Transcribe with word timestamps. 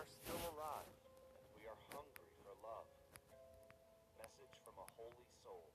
are 0.00 0.08
still 0.24 0.56
alive, 0.56 0.96
and 1.36 1.44
we 1.60 1.68
are 1.68 1.76
hungry 1.92 2.32
for 2.40 2.56
love. 2.64 2.88
Message 4.16 4.56
from 4.64 4.72
a 4.80 4.88
holy 4.96 5.28
soul. 5.44 5.68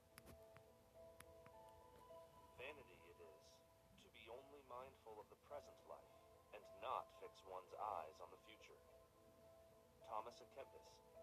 Vanity 2.58 2.98
it 3.06 3.22
is 3.22 3.42
to 4.02 4.10
be 4.10 4.26
only 4.26 4.58
mindful 4.66 5.14
of 5.22 5.30
the 5.30 5.38
present 5.46 5.78
life 5.86 6.18
and 6.58 6.62
not 6.82 7.06
fix 7.22 7.38
one's 7.46 7.70
eyes 8.02 8.18
on 8.18 8.26
the 8.34 8.42
future. 8.50 8.82
Thomas 10.10 10.34
à 10.42 10.46
Kempis, 10.58 11.22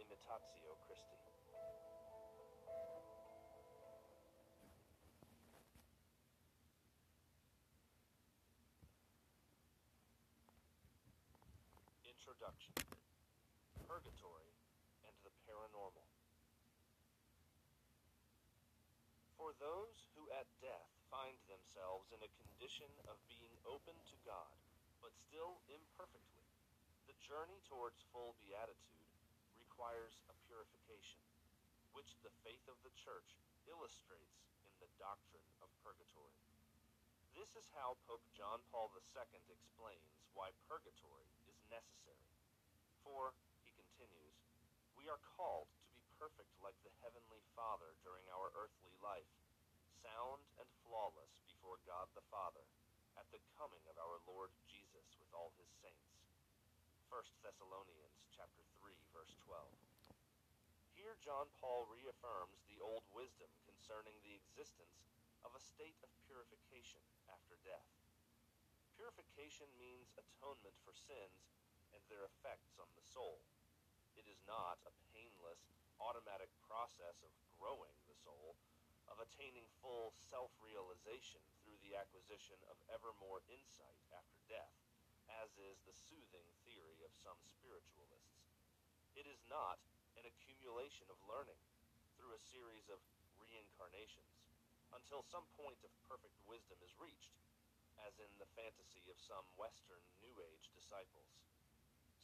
Imitatio 0.00 0.80
Christi. 0.88 1.39
Introduction 12.30 12.70
Purgatory 13.90 14.54
and 15.02 15.16
the 15.26 15.34
Paranormal. 15.50 16.06
For 19.34 19.50
those 19.58 20.06
who 20.14 20.30
at 20.30 20.46
death 20.62 20.94
find 21.10 21.34
themselves 21.50 22.14
in 22.14 22.22
a 22.22 22.30
condition 22.38 22.86
of 23.10 23.18
being 23.26 23.50
open 23.66 23.98
to 23.98 24.16
God, 24.22 24.54
but 25.02 25.10
still 25.18 25.58
imperfectly, 25.66 26.46
the 27.10 27.18
journey 27.18 27.58
towards 27.66 28.06
full 28.14 28.38
beatitude 28.38 29.10
requires 29.58 30.22
a 30.30 30.38
purification, 30.46 31.18
which 31.98 32.14
the 32.22 32.30
faith 32.46 32.62
of 32.70 32.78
the 32.86 32.94
Church 32.94 33.34
illustrates 33.66 34.38
in 34.70 34.74
the 34.78 34.92
doctrine 35.02 35.50
of 35.66 35.68
purgatory. 35.82 36.38
This 37.34 37.58
is 37.58 37.66
how 37.74 37.98
Pope 38.06 38.22
John 38.38 38.62
Paul 38.70 38.86
II 38.94 39.42
explains 39.50 40.14
why 40.38 40.54
purgatory 40.70 41.26
necessary. 41.70 42.28
For, 43.06 43.32
he 43.64 43.70
continues, 43.72 44.36
we 44.98 45.06
are 45.06 45.22
called 45.38 45.70
to 45.70 45.90
be 45.94 46.02
perfect 46.18 46.50
like 46.60 46.76
the 46.82 46.92
Heavenly 47.00 47.40
Father 47.54 47.96
during 48.04 48.26
our 48.34 48.52
earthly 48.58 48.92
life, 49.00 49.30
sound 50.02 50.42
and 50.58 50.68
flawless 50.84 51.32
before 51.46 51.80
God 51.86 52.10
the 52.12 52.26
Father, 52.28 52.66
at 53.16 53.26
the 53.30 53.40
coming 53.56 53.82
of 53.86 53.96
our 54.02 54.18
Lord 54.26 54.50
Jesus 54.66 55.16
with 55.16 55.30
all 55.32 55.54
his 55.56 55.70
saints. 55.80 56.10
1 57.10 57.22
Thessalonians 57.42 58.22
chapter 58.30 58.62
3 58.78 58.94
verse 59.10 59.34
12. 59.46 59.66
Here 60.94 61.16
John 61.24 61.50
Paul 61.58 61.90
reaffirms 61.90 62.62
the 62.70 62.78
old 62.78 63.02
wisdom 63.10 63.50
concerning 63.66 64.14
the 64.22 64.36
existence 64.36 65.10
of 65.42 65.56
a 65.56 65.62
state 65.62 65.96
of 66.04 66.12
purification 66.28 67.02
after 67.32 67.58
death. 67.66 67.88
Purification 68.94 69.66
means 69.80 70.12
atonement 70.20 70.76
for 70.84 70.92
sins 70.92 71.59
and 71.94 72.02
their 72.06 72.26
effects 72.26 72.78
on 72.78 72.88
the 72.94 73.06
soul. 73.06 73.42
It 74.18 74.26
is 74.26 74.42
not 74.44 74.78
a 74.86 74.92
painless, 75.14 75.62
automatic 76.00 76.50
process 76.66 77.20
of 77.22 77.32
growing 77.58 77.94
the 78.08 78.18
soul, 78.20 78.56
of 79.10 79.18
attaining 79.18 79.66
full 79.82 80.14
self-realization 80.30 81.42
through 81.62 81.78
the 81.82 81.98
acquisition 81.98 82.58
of 82.70 82.78
ever 82.94 83.10
more 83.18 83.42
insight 83.50 83.98
after 84.14 84.38
death, 84.46 84.74
as 85.42 85.50
is 85.58 85.82
the 85.82 85.94
soothing 85.94 86.46
theory 86.62 87.02
of 87.02 87.10
some 87.18 87.38
spiritualists. 87.42 88.46
It 89.18 89.26
is 89.26 89.42
not 89.50 89.82
an 90.14 90.26
accumulation 90.26 91.10
of 91.10 91.18
learning 91.26 91.58
through 92.14 92.34
a 92.34 92.48
series 92.50 92.86
of 92.86 93.02
reincarnations 93.42 94.46
until 94.94 95.26
some 95.26 95.46
point 95.58 95.82
of 95.82 95.90
perfect 96.06 96.34
wisdom 96.46 96.78
is 96.82 96.94
reached, 96.98 97.34
as 98.06 98.18
in 98.22 98.30
the 98.38 98.50
fantasy 98.58 99.06
of 99.10 99.18
some 99.18 99.46
Western 99.58 100.02
New 100.22 100.34
Age 100.42 100.70
disciples. 100.74 101.30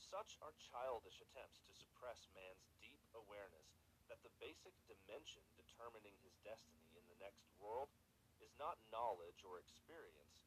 Such 0.06 0.38
are 0.38 0.54
childish 0.62 1.18
attempts 1.18 1.58
to 1.66 1.74
suppress 1.74 2.30
man's 2.30 2.70
deep 2.78 3.02
awareness 3.18 3.74
that 4.06 4.22
the 4.22 4.30
basic 4.38 4.70
dimension 4.86 5.42
determining 5.58 6.14
his 6.22 6.38
destiny 6.46 6.94
in 6.94 7.02
the 7.10 7.18
next 7.18 7.42
world 7.58 7.90
is 8.38 8.54
not 8.54 8.78
knowledge 8.94 9.42
or 9.42 9.58
experience, 9.58 10.46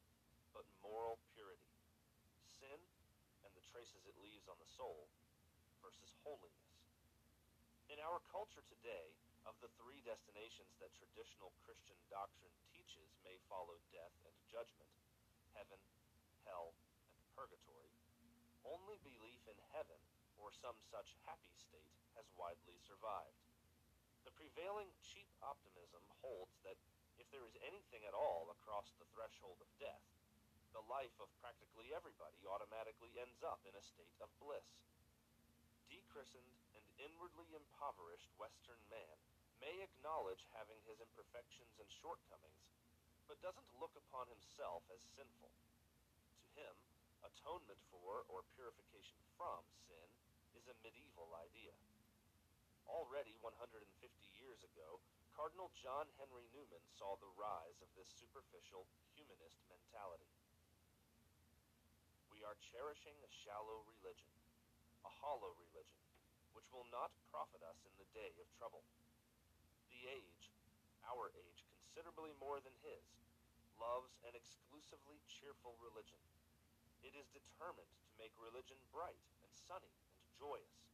but 0.56 0.64
moral 0.80 1.20
purity, 1.36 1.76
sin, 2.48 2.80
and 3.44 3.52
the 3.52 3.68
traces 3.68 4.08
it 4.08 4.16
leaves 4.24 4.48
on 4.48 4.56
the 4.56 4.72
soul, 4.80 5.12
versus 5.84 6.16
holiness. 6.24 6.72
In 7.92 8.00
our 8.00 8.24
culture 8.32 8.64
today, 8.64 9.12
of 9.44 9.56
the 9.60 9.72
three 9.76 10.00
destinations 10.08 10.72
that 10.80 10.92
traditional 10.96 11.52
Christian 11.68 11.96
doctrine 12.08 12.52
teaches 12.72 13.12
may 13.24 13.36
follow 13.48 13.76
death 13.92 14.16
and 14.24 14.36
judgment, 14.48 14.88
heaven, 15.52 15.80
hell, 16.48 16.72
and 17.16 17.24
purgatory, 17.36 17.89
only 18.70 19.02
belief 19.02 19.42
in 19.50 19.58
heaven 19.74 19.98
or 20.38 20.54
some 20.54 20.78
such 20.88 21.18
happy 21.26 21.52
state 21.58 21.92
has 22.16 22.26
widely 22.38 22.78
survived. 22.86 23.42
The 24.24 24.32
prevailing 24.38 24.88
cheap 25.02 25.28
optimism 25.42 26.00
holds 26.22 26.56
that 26.64 26.78
if 27.20 27.28
there 27.28 27.44
is 27.44 27.56
anything 27.66 28.06
at 28.08 28.16
all 28.16 28.48
across 28.48 28.94
the 28.96 29.08
threshold 29.12 29.60
of 29.60 29.68
death, 29.76 30.06
the 30.72 30.86
life 30.86 31.12
of 31.18 31.28
practically 31.42 31.90
everybody 31.90 32.40
automatically 32.46 33.10
ends 33.18 33.42
up 33.42 33.60
in 33.66 33.74
a 33.74 33.82
state 33.82 34.16
of 34.22 34.30
bliss. 34.38 34.64
Dechristened 35.90 36.54
and 36.78 36.86
inwardly 37.02 37.50
impoverished 37.52 38.30
Western 38.38 38.78
man 38.86 39.16
may 39.58 39.82
acknowledge 39.82 40.46
having 40.56 40.78
his 40.86 41.02
imperfections 41.02 41.74
and 41.76 41.90
shortcomings, 42.00 42.64
but 43.26 43.42
doesn't 43.44 43.76
look 43.76 43.92
upon 43.98 44.30
himself 44.30 44.86
as 44.94 45.02
sinful. 45.18 45.50
To 45.50 46.46
him, 46.56 46.74
atonement 47.24 47.80
for 47.92 48.24
or 48.28 48.46
purification 48.56 49.18
from 49.36 49.62
sin 49.88 50.08
is 50.56 50.66
a 50.68 50.76
medieval 50.84 51.28
idea. 51.40 51.72
Already 52.88 53.36
150 53.40 53.86
years 54.34 54.60
ago, 54.66 54.98
Cardinal 55.36 55.72
John 55.78 56.10
Henry 56.20 56.44
Newman 56.52 56.82
saw 56.98 57.16
the 57.16 57.30
rise 57.38 57.78
of 57.80 57.88
this 57.96 58.10
superficial 58.12 58.84
humanist 59.16 59.62
mentality. 59.70 60.28
We 62.28 62.42
are 62.44 62.58
cherishing 62.72 63.16
a 63.20 63.30
shallow 63.30 63.84
religion, 63.86 64.32
a 65.06 65.12
hollow 65.22 65.54
religion, 65.56 66.00
which 66.52 66.68
will 66.74 66.88
not 66.90 67.14
profit 67.30 67.62
us 67.62 67.78
in 67.86 67.94
the 67.96 68.10
day 68.16 68.34
of 68.42 68.48
trouble. 68.58 68.82
The 69.92 70.08
age, 70.08 70.44
our 71.06 71.30
age 71.36 71.60
considerably 71.68 72.32
more 72.40 72.60
than 72.60 72.74
his, 72.80 73.04
loves 73.80 74.12
an 74.28 74.36
exclusively 74.36 75.20
cheerful 75.28 75.76
religion. 75.80 76.20
It 77.00 77.16
is 77.16 77.28
determined 77.32 77.88
to 77.88 78.14
make 78.20 78.32
religion 78.36 78.76
bright 78.92 79.20
and 79.40 79.52
sunny 79.52 79.90
and 79.90 80.28
joyous, 80.36 80.84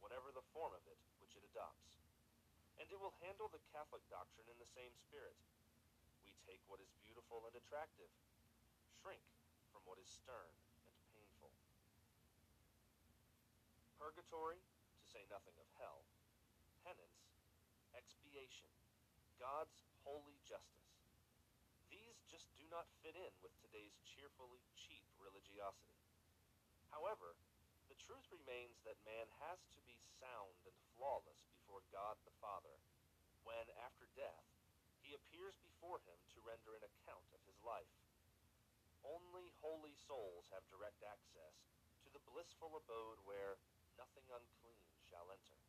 whatever 0.00 0.32
the 0.32 0.44
form 0.56 0.72
of 0.72 0.84
it 0.88 0.98
which 1.20 1.36
it 1.36 1.44
adopts. 1.52 2.00
And 2.80 2.88
it 2.88 2.98
will 2.98 3.14
handle 3.20 3.52
the 3.52 3.62
Catholic 3.70 4.02
doctrine 4.08 4.48
in 4.48 4.56
the 4.56 4.72
same 4.72 4.90
spirit. 4.96 5.36
We 6.24 6.32
take 6.48 6.64
what 6.66 6.80
is 6.80 6.90
beautiful 7.04 7.44
and 7.44 7.54
attractive, 7.54 8.10
shrink 9.00 9.22
from 9.70 9.84
what 9.84 10.00
is 10.00 10.08
stern 10.08 10.52
and 10.88 11.04
painful. 11.12 11.52
Purgatory, 14.00 14.58
to 14.58 15.04
say 15.06 15.22
nothing 15.28 15.54
of 15.60 15.68
hell, 15.78 16.02
penance, 16.82 17.22
expiation, 17.94 18.70
God's 19.38 19.84
holy 20.02 20.40
justice. 20.42 20.81
Not 22.72 22.88
fit 23.04 23.20
in 23.20 23.36
with 23.44 23.52
today's 23.60 24.00
cheerfully 24.00 24.64
cheap 24.72 25.04
religiosity. 25.20 26.00
However, 26.88 27.36
the 27.92 28.00
truth 28.00 28.24
remains 28.32 28.80
that 28.88 28.96
man 29.04 29.28
has 29.44 29.60
to 29.76 29.80
be 29.84 30.00
sound 30.16 30.56
and 30.64 30.72
flawless 30.96 31.44
before 31.52 31.84
God 31.92 32.16
the 32.24 32.32
Father 32.40 32.80
when, 33.44 33.68
after 33.84 34.08
death, 34.16 34.48
he 35.04 35.12
appears 35.12 35.60
before 35.60 36.00
him 36.08 36.16
to 36.32 36.40
render 36.48 36.72
an 36.72 36.88
account 36.88 37.28
of 37.36 37.44
his 37.44 37.60
life. 37.60 37.92
Only 39.04 39.52
holy 39.60 39.92
souls 39.92 40.48
have 40.48 40.64
direct 40.72 41.04
access 41.04 41.68
to 42.00 42.08
the 42.08 42.24
blissful 42.24 42.80
abode 42.80 43.20
where 43.28 43.60
nothing 44.00 44.24
unclean 44.32 44.88
shall 45.12 45.28
enter. 45.28 45.60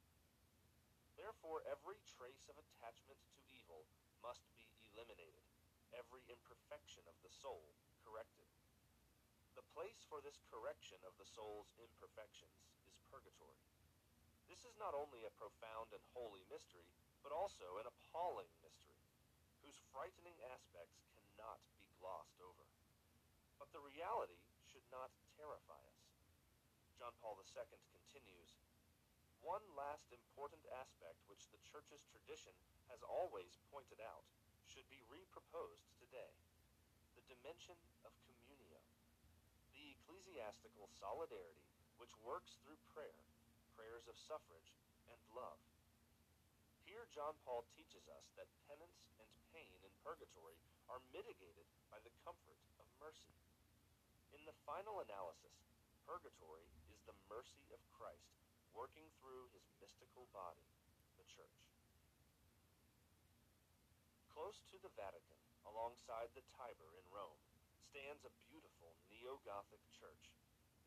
Therefore, 1.19 1.67
every 1.67 1.99
trace 2.15 2.47
of 2.47 2.55
attachment 2.55 3.19
to 3.27 3.43
evil 3.51 3.91
must 4.23 4.47
be 4.55 4.71
eliminated, 4.87 5.43
every 5.97 6.25
imperfection 6.29 7.05
of 7.05 7.17
the 7.21 7.31
soul 7.31 7.63
corrected. 8.01 8.49
The 9.53 9.65
place 9.77 10.01
for 10.09 10.21
this 10.21 10.41
correction 10.49 10.97
of 11.05 11.13
the 11.21 11.29
soul's 11.29 11.69
imperfections 11.77 12.65
is 12.89 12.97
purgatory. 13.13 13.61
This 14.49 14.65
is 14.65 14.77
not 14.81 14.97
only 14.97 15.25
a 15.25 15.37
profound 15.37 15.93
and 15.93 16.03
holy 16.13 16.45
mystery, 16.49 16.89
but 17.21 17.31
also 17.33 17.79
an 17.79 17.87
appalling 17.87 18.49
mystery, 18.59 19.01
whose 19.61 19.79
frightening 19.93 20.35
aspects 20.51 21.05
cannot 21.15 21.61
be 21.79 21.87
glossed 22.01 22.37
over. 22.43 22.65
But 23.61 23.71
the 23.71 23.81
reality 23.81 24.41
should 24.67 24.85
not 24.91 25.13
terrify 25.39 25.79
us. 25.79 26.01
John 26.99 27.15
Paul 27.23 27.39
II 27.39 27.79
continues, 27.93 28.57
one 29.41 29.63
last 29.75 30.07
important 30.11 30.63
aspect 30.71 31.19
which 31.27 31.49
the 31.51 31.59
Church's 31.67 32.03
tradition 32.07 32.55
has 32.87 33.03
always 33.03 33.59
pointed 33.71 33.99
out 33.99 34.23
should 34.73 34.89
be 34.89 35.05
reproposed 35.05 35.85
today 36.01 36.33
the 37.13 37.21
dimension 37.29 37.77
of 38.01 38.09
communio, 38.25 38.81
the 39.77 39.93
ecclesiastical 39.93 40.89
solidarity 40.97 41.61
which 42.01 42.09
works 42.25 42.57
through 42.65 42.81
prayer, 42.89 43.21
prayers 43.77 44.09
of 44.09 44.17
suffrage, 44.17 44.73
and 45.13 45.21
love. 45.37 45.61
Here 46.89 47.05
John 47.13 47.37
Paul 47.45 47.69
teaches 47.77 48.01
us 48.09 48.25
that 48.33 48.49
penance 48.65 48.97
and 49.21 49.29
pain 49.53 49.77
in 49.85 49.93
purgatory 50.01 50.57
are 50.89 51.05
mitigated 51.13 51.69
by 51.93 52.01
the 52.01 52.13
comfort 52.25 52.57
of 52.81 52.89
mercy. 52.97 53.37
In 54.33 54.41
the 54.49 54.57
final 54.65 55.05
analysis, 55.05 55.53
purgatory 56.09 56.65
is 56.89 56.97
the 57.05 57.13
mercy 57.29 57.69
of 57.69 57.79
Christ 57.93 58.33
working 58.73 59.05
through 59.21 59.53
his 59.53 59.69
mystical 59.77 60.25
body, 60.33 60.65
the 61.21 61.29
Church. 61.29 61.72
Close 64.33 64.65
to 64.73 64.81
the 64.81 64.89
Vatican, 64.97 65.37
alongside 65.69 66.33
the 66.33 66.41
Tiber 66.57 66.89
in 66.97 67.05
Rome, 67.13 67.37
stands 67.85 68.25
a 68.25 68.33
beautiful 68.49 68.97
neo-Gothic 69.13 69.85
church, 69.93 70.33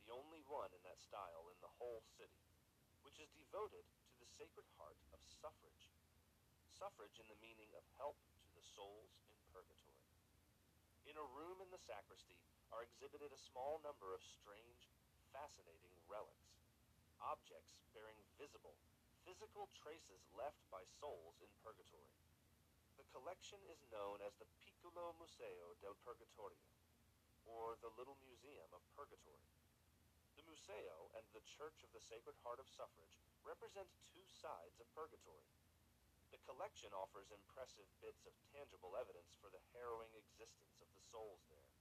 the 0.02 0.10
only 0.10 0.42
one 0.50 0.74
in 0.74 0.82
that 0.82 0.98
style 0.98 1.46
in 1.54 1.58
the 1.62 1.70
whole 1.78 2.02
city, 2.18 2.42
which 3.06 3.22
is 3.22 3.30
devoted 3.38 3.86
to 3.86 4.14
the 4.18 4.26
Sacred 4.34 4.66
Heart 4.74 4.98
of 5.14 5.22
suffrage. 5.30 5.94
Suffrage 6.74 7.22
in 7.22 7.30
the 7.30 7.38
meaning 7.38 7.70
of 7.78 7.86
help 7.94 8.18
to 8.18 8.50
the 8.58 8.66
souls 8.74 9.14
in 9.30 9.38
purgatory. 9.54 10.02
In 11.06 11.14
a 11.14 11.30
room 11.38 11.62
in 11.62 11.70
the 11.70 11.78
sacristy 11.86 12.42
are 12.74 12.82
exhibited 12.82 13.30
a 13.30 13.46
small 13.54 13.78
number 13.86 14.10
of 14.10 14.26
strange, 14.26 14.90
fascinating 15.30 15.94
relics, 16.10 16.50
objects 17.22 17.78
bearing 17.94 18.18
visible, 18.42 18.74
physical 19.22 19.70
traces 19.78 20.26
left 20.34 20.58
by 20.66 20.82
souls 20.98 21.38
in 21.38 21.50
purgatory. 21.62 22.25
The 23.16 23.24
collection 23.24 23.64
is 23.72 23.80
known 23.88 24.20
as 24.20 24.36
the 24.36 24.44
Piccolo 24.60 25.16
Museo 25.16 25.72
del 25.80 25.96
Purgatorio, 26.04 26.68
or 27.48 27.80
the 27.80 27.88
Little 27.96 28.20
Museum 28.20 28.68
of 28.76 28.84
Purgatory. 28.92 29.48
The 30.36 30.44
Museo 30.44 31.08
and 31.16 31.24
the 31.32 31.40
Church 31.48 31.80
of 31.80 31.88
the 31.96 32.04
Sacred 32.04 32.36
Heart 32.44 32.60
of 32.60 32.68
Suffrage 32.68 33.16
represent 33.40 33.88
two 34.12 34.28
sides 34.28 34.76
of 34.84 34.92
purgatory. 34.92 35.48
The 36.28 36.44
collection 36.44 36.92
offers 36.92 37.32
impressive 37.32 37.88
bits 38.04 38.28
of 38.28 38.36
tangible 38.52 38.92
evidence 39.00 39.32
for 39.40 39.48
the 39.48 39.64
harrowing 39.72 40.12
existence 40.12 40.76
of 40.84 40.92
the 40.92 41.00
souls 41.08 41.40
there, 41.48 41.72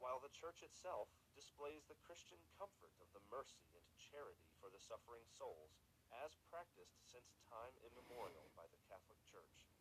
while 0.00 0.24
the 0.24 0.32
church 0.32 0.64
itself 0.64 1.12
displays 1.36 1.84
the 1.84 2.00
Christian 2.00 2.40
comfort 2.56 2.96
of 3.04 3.12
the 3.12 3.20
mercy 3.28 3.68
and 3.76 3.84
charity 4.00 4.48
for 4.56 4.72
the 4.72 4.80
suffering 4.80 5.28
souls 5.36 5.76
as 6.24 6.32
practiced 6.48 6.96
since 7.12 7.36
time 7.52 7.76
immemorial 7.84 8.48
by 8.56 8.64
the 8.72 8.80
Catholic 8.88 9.20
Church. 9.28 9.71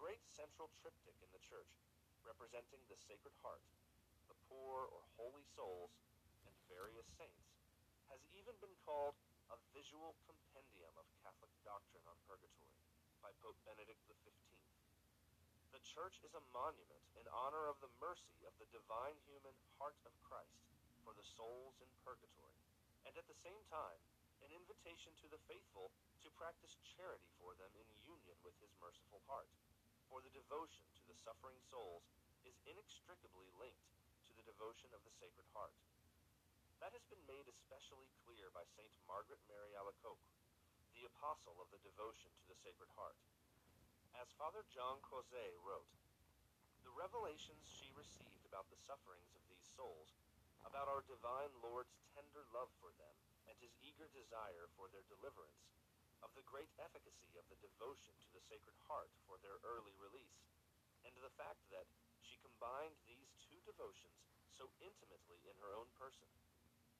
Great 0.00 0.22
central 0.32 0.68
triptych 0.80 1.16
in 1.22 1.30
the 1.32 1.42
church, 1.44 1.72
representing 2.24 2.80
the 2.88 2.98
Sacred 2.98 3.34
Heart, 3.40 3.62
the 4.28 4.38
poor 4.48 4.88
or 4.88 5.02
holy 5.16 5.44
souls, 5.56 5.92
and 6.44 6.54
various 6.68 7.06
saints, 7.16 7.52
has 8.08 8.20
even 8.36 8.56
been 8.60 8.74
called 8.84 9.16
a 9.52 9.56
visual 9.72 10.16
compendium 10.24 10.92
of 10.96 11.04
Catholic 11.20 11.52
doctrine 11.64 12.04
on 12.08 12.16
purgatory 12.28 12.80
by 13.20 13.30
Pope 13.44 13.56
Benedict 13.68 14.00
XV. 14.08 14.32
The 15.72 15.84
church 15.84 16.20
is 16.24 16.32
a 16.36 16.48
monument 16.52 17.04
in 17.16 17.24
honor 17.32 17.68
of 17.68 17.80
the 17.80 17.92
mercy 18.00 18.44
of 18.44 18.56
the 18.60 18.68
divine 18.72 19.16
human 19.28 19.56
heart 19.80 19.96
of 20.04 20.12
Christ 20.24 20.62
for 21.04 21.16
the 21.16 21.24
souls 21.24 21.76
in 21.80 21.88
purgatory, 22.04 22.60
and 23.04 23.16
at 23.16 23.26
the 23.28 23.38
same 23.42 23.60
time, 23.68 24.00
an 24.44 24.50
invitation 24.52 25.14
to 25.22 25.30
the 25.30 25.40
faithful 25.46 25.88
to 26.22 26.28
practice 26.38 26.76
charity 26.82 27.30
for 27.38 27.54
them 27.58 27.70
in 27.74 27.86
union 28.06 28.36
with 28.42 28.54
his 28.62 28.70
merciful 28.78 29.22
heart, 29.26 29.50
for 30.12 30.20
the 30.20 30.36
devotion 30.36 30.84
to 30.92 31.00
the 31.08 31.16
suffering 31.24 31.56
souls 31.72 32.04
is 32.44 32.52
inextricably 32.68 33.48
linked 33.56 33.96
to 34.28 34.36
the 34.36 34.44
devotion 34.44 34.92
of 34.92 35.00
the 35.08 35.14
Sacred 35.16 35.48
Heart. 35.56 35.72
That 36.84 36.92
has 36.92 37.08
been 37.08 37.24
made 37.24 37.48
especially 37.48 38.12
clear 38.20 38.52
by 38.52 38.68
Saint 38.76 38.92
Margaret 39.08 39.40
Mary 39.48 39.72
Alacoque, 39.72 40.20
the 40.92 41.08
apostle 41.08 41.56
of 41.64 41.72
the 41.72 41.80
devotion 41.80 42.28
to 42.28 42.44
the 42.44 42.60
Sacred 42.60 42.92
Heart. 42.92 43.16
As 44.20 44.28
Father 44.36 44.68
John 44.68 45.00
Croiset 45.00 45.56
wrote, 45.64 45.88
the 46.84 46.92
revelations 46.92 47.64
she 47.72 47.88
received 47.96 48.44
about 48.44 48.68
the 48.68 48.84
sufferings 48.84 49.32
of 49.32 49.40
these 49.48 49.64
souls, 49.64 50.12
about 50.68 50.92
our 50.92 51.08
divine 51.08 51.56
Lord's 51.64 51.96
tender 52.12 52.44
love 52.52 52.68
for 52.84 52.92
them 53.00 53.16
and 53.48 53.56
his 53.64 53.72
eager 53.80 54.12
desire 54.12 54.68
for 54.76 54.92
their 54.92 55.08
deliverance, 55.08 55.72
of 56.22 56.30
the 56.38 56.46
great 56.46 56.70
efficacy 56.78 57.34
of 57.34 57.46
the 57.50 57.58
devotion 57.58 58.14
to 58.22 58.30
the 58.30 58.42
Sacred 58.46 58.78
Heart 58.86 59.10
for 59.26 59.36
their 59.42 59.58
early 59.66 59.94
release, 59.98 60.46
and 61.02 61.12
the 61.18 61.34
fact 61.34 61.62
that 61.74 61.90
she 62.22 62.38
combined 62.38 62.94
these 63.06 63.34
two 63.42 63.58
devotions 63.66 64.22
so 64.54 64.70
intimately 64.78 65.42
in 65.50 65.58
her 65.58 65.74
own 65.74 65.90
person, 65.98 66.30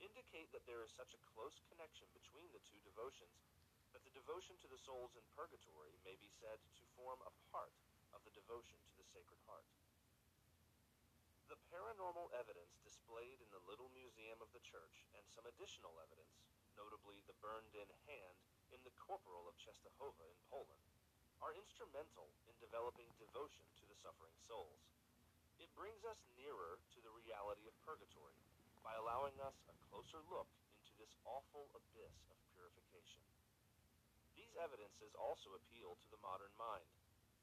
indicate 0.02 0.50
that 0.50 0.66
there 0.66 0.82
is 0.82 0.90
such 0.90 1.14
a 1.14 1.24
close 1.34 1.62
connection 1.70 2.10
between 2.10 2.50
the 2.50 2.62
two 2.66 2.82
devotions 2.82 3.46
that 3.94 4.02
the 4.02 4.16
devotion 4.16 4.58
to 4.58 4.66
the 4.66 4.80
souls 4.80 5.14
in 5.14 5.22
purgatory 5.38 5.94
may 6.02 6.18
be 6.18 6.32
said 6.42 6.58
to 6.74 6.94
form 6.98 7.20
a 7.22 7.36
part 7.54 7.76
of 8.10 8.24
the 8.26 8.34
devotion 8.34 8.80
to 8.88 8.94
the 8.98 9.06
Sacred 9.06 9.38
Heart. 9.46 9.68
The 11.46 11.60
paranormal 11.68 12.32
evidence 12.32 12.80
displayed 12.80 13.38
in 13.44 13.50
the 13.52 13.62
little 13.68 13.92
museum 13.92 14.40
of 14.40 14.48
the 14.56 14.64
church 14.64 15.04
and 15.12 15.24
some 15.28 15.44
additional 15.44 15.92
evidence, 16.00 16.40
notably 16.74 17.20
the 17.28 17.36
burned-in 17.44 17.92
hand 18.08 18.40
in 18.72 18.80
the 18.82 18.96
corporal 18.96 19.44
of 19.46 19.60
Czestochowa 19.60 20.24
in 20.24 20.40
Poland, 20.48 20.84
are 21.44 21.52
instrumental 21.52 22.32
in 22.48 22.56
developing 22.56 23.06
devotion 23.20 23.68
to 23.76 23.84
the 23.86 23.98
suffering 24.00 24.34
souls. 24.48 24.80
It 25.60 25.68
brings 25.76 26.00
us 26.08 26.18
nearer 26.34 26.80
to 26.96 26.98
the 27.04 27.12
reality 27.12 27.68
of 27.68 27.76
purgatory 27.84 28.40
by 28.80 28.96
allowing 28.98 29.36
us 29.44 29.54
a 29.68 29.78
closer 29.90 30.24
look 30.32 30.48
into 30.80 30.96
this 30.98 31.12
awful 31.28 31.70
abyss 31.76 32.16
of 32.32 32.36
purification. 32.56 33.22
These 34.34 34.56
evidences 34.58 35.12
also 35.14 35.54
appeal 35.54 35.94
to 36.00 36.08
the 36.10 36.22
modern 36.24 36.50
mind, 36.58 36.88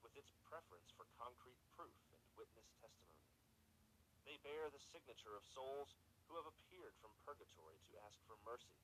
with 0.01 0.15
its 0.17 0.33
preference 0.47 0.89
for 0.97 1.07
concrete 1.15 1.59
proof 1.77 1.95
and 2.11 2.21
witness 2.35 2.67
testimony. 2.81 3.29
They 4.25 4.41
bear 4.41 4.67
the 4.71 4.83
signature 4.91 5.35
of 5.35 5.45
souls 5.53 5.93
who 6.27 6.37
have 6.39 6.49
appeared 6.49 6.95
from 7.01 7.13
purgatory 7.25 7.77
to 7.89 8.01
ask 8.05 8.17
for 8.29 8.37
mercy, 8.45 8.79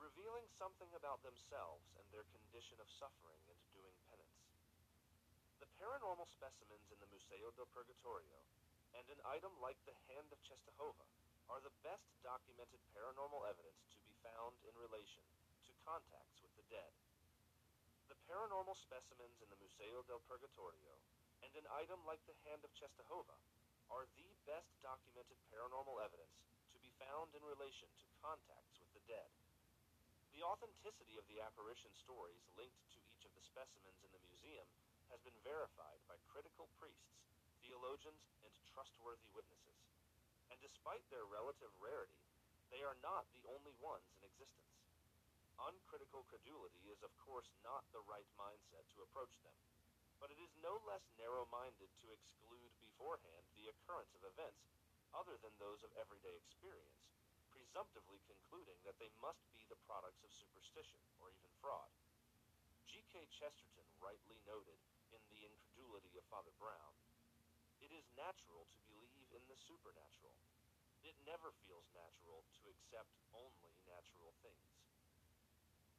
revealing 0.00 0.44
something 0.60 0.88
about 0.92 1.24
themselves 1.24 1.88
and 1.96 2.04
their 2.12 2.28
condition 2.32 2.76
of 2.80 2.88
suffering 2.88 3.40
and 3.48 3.58
doing 3.72 3.96
penance. 4.08 4.40
The 5.60 5.70
paranormal 5.80 6.28
specimens 6.28 6.88
in 6.92 7.00
the 7.00 7.08
Museo 7.08 7.52
del 7.56 7.68
Purgatorio 7.72 8.40
and 8.92 9.06
an 9.08 9.20
item 9.28 9.52
like 9.60 9.80
the 9.84 9.96
Hand 10.12 10.28
of 10.32 10.40
Czestochowa 10.44 11.06
are 11.48 11.62
the 11.62 11.74
best 11.86 12.08
documented 12.26 12.82
paranormal 12.92 13.46
evidence 13.46 13.86
to 13.92 14.00
be 14.02 14.12
found 14.24 14.56
in 14.66 14.74
relation 14.76 15.22
to 15.64 15.82
contacts 15.86 16.42
with 16.42 16.52
the 16.58 16.66
dead. 16.68 16.92
The 18.10 18.18
paranormal 18.26 18.76
specimens 18.76 19.38
in 19.38 19.48
the 19.48 19.60
Museo 19.62 20.02
del 20.10 20.22
Purgatorio 20.26 20.94
and 21.44 21.52
an 21.54 21.68
item 21.76 22.02
like 22.08 22.22
the 22.26 22.38
Hand 22.48 22.64
of 22.66 22.74
Czestochowa 22.74 23.38
are 23.92 24.10
the 24.18 24.28
best 24.50 24.74
documented 24.82 25.38
paranormal 25.52 26.02
evidence 26.02 26.42
to 26.74 26.78
be 26.82 26.90
found 26.98 27.30
in 27.36 27.42
relation 27.46 27.86
to 28.02 28.18
contacts 28.18 28.76
with 28.82 28.90
the 28.98 29.04
dead. 29.06 29.30
The 30.36 30.44
authenticity 30.44 31.16
of 31.16 31.24
the 31.32 31.40
apparition 31.40 31.88
stories 31.96 32.44
linked 32.60 32.76
to 32.92 33.00
each 33.08 33.24
of 33.24 33.32
the 33.32 33.40
specimens 33.40 34.04
in 34.04 34.12
the 34.12 34.20
museum 34.20 34.68
has 35.08 35.16
been 35.24 35.40
verified 35.40 35.96
by 36.04 36.20
critical 36.28 36.68
priests, 36.76 37.24
theologians, 37.64 38.20
and 38.44 38.52
trustworthy 38.68 39.24
witnesses. 39.32 39.80
And 40.52 40.60
despite 40.60 41.00
their 41.08 41.24
relative 41.24 41.72
rarity, 41.80 42.20
they 42.68 42.84
are 42.84 43.00
not 43.00 43.24
the 43.32 43.48
only 43.48 43.72
ones 43.80 44.04
in 44.12 44.28
existence. 44.28 44.76
Uncritical 45.56 46.28
credulity 46.28 46.84
is 46.92 47.00
of 47.00 47.16
course 47.24 47.48
not 47.64 47.88
the 47.96 48.04
right 48.04 48.28
mindset 48.36 48.84
to 48.92 49.08
approach 49.08 49.32
them, 49.40 49.56
but 50.20 50.28
it 50.28 50.36
is 50.36 50.52
no 50.60 50.76
less 50.84 51.08
narrow-minded 51.16 51.88
to 52.04 52.12
exclude 52.12 52.76
beforehand 52.84 53.44
the 53.56 53.72
occurrence 53.72 54.12
of 54.12 54.28
events 54.28 54.68
other 55.16 55.40
than 55.40 55.56
those 55.56 55.80
of 55.80 55.96
everyday 55.96 56.36
experience, 56.36 57.15
presumptively 57.76 58.24
concluding 58.24 58.80
that 58.88 58.96
they 58.96 59.12
must 59.20 59.44
be 59.52 59.60
the 59.68 59.76
products 59.84 60.24
of 60.24 60.32
superstition 60.32 60.96
or 61.20 61.28
even 61.28 61.52
fraud. 61.60 61.92
G.K. 62.88 63.28
Chesterton 63.28 63.84
rightly 64.00 64.40
noted 64.48 64.80
in 65.12 65.20
The 65.28 65.44
Incredulity 65.44 66.16
of 66.16 66.24
Father 66.32 66.56
Brown, 66.56 66.96
It 67.84 67.92
is 67.92 68.08
natural 68.16 68.64
to 68.64 68.88
believe 68.88 69.28
in 69.28 69.44
the 69.44 69.60
supernatural. 69.60 70.32
It 71.04 71.20
never 71.28 71.52
feels 71.68 71.84
natural 71.92 72.48
to 72.56 72.72
accept 72.72 73.12
only 73.36 73.76
natural 73.84 74.32
things. 74.40 74.72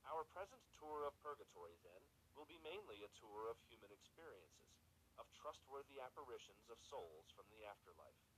Our 0.10 0.26
present 0.34 0.66
tour 0.82 1.06
of 1.06 1.14
purgatory, 1.22 1.78
then, 1.86 2.02
will 2.34 2.50
be 2.50 2.58
mainly 2.66 3.06
a 3.06 3.16
tour 3.22 3.54
of 3.54 3.62
human 3.70 3.94
experiences, 3.94 4.82
of 5.22 5.30
trustworthy 5.38 6.02
apparitions 6.02 6.74
of 6.74 6.82
souls 6.82 7.30
from 7.38 7.46
the 7.54 7.70
afterlife. 7.70 8.37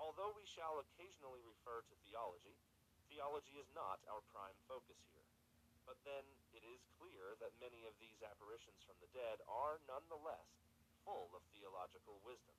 Although 0.00 0.32
we 0.32 0.48
shall 0.48 0.80
occasionally 0.80 1.44
refer 1.44 1.84
to 1.84 2.02
theology, 2.08 2.56
theology 3.12 3.60
is 3.60 3.68
not 3.76 4.00
our 4.08 4.24
prime 4.32 4.56
focus 4.64 4.96
here. 5.12 5.28
But 5.84 6.00
then, 6.08 6.24
it 6.56 6.64
is 6.64 6.80
clear 6.96 7.36
that 7.44 7.52
many 7.60 7.84
of 7.84 7.92
these 8.00 8.24
apparitions 8.24 8.80
from 8.88 8.96
the 9.04 9.12
dead 9.12 9.44
are 9.44 9.76
nonetheless 9.84 10.48
full 11.04 11.28
of 11.36 11.44
theological 11.52 12.16
wisdom, 12.24 12.56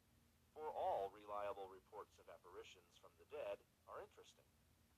for 0.53 0.69
all 0.69 1.10
reliable 1.15 1.71
reports 1.71 2.13
of 2.19 2.27
apparitions 2.27 2.93
from 3.00 3.13
the 3.17 3.29
dead 3.31 3.57
are 3.88 4.03
interesting, 4.03 4.45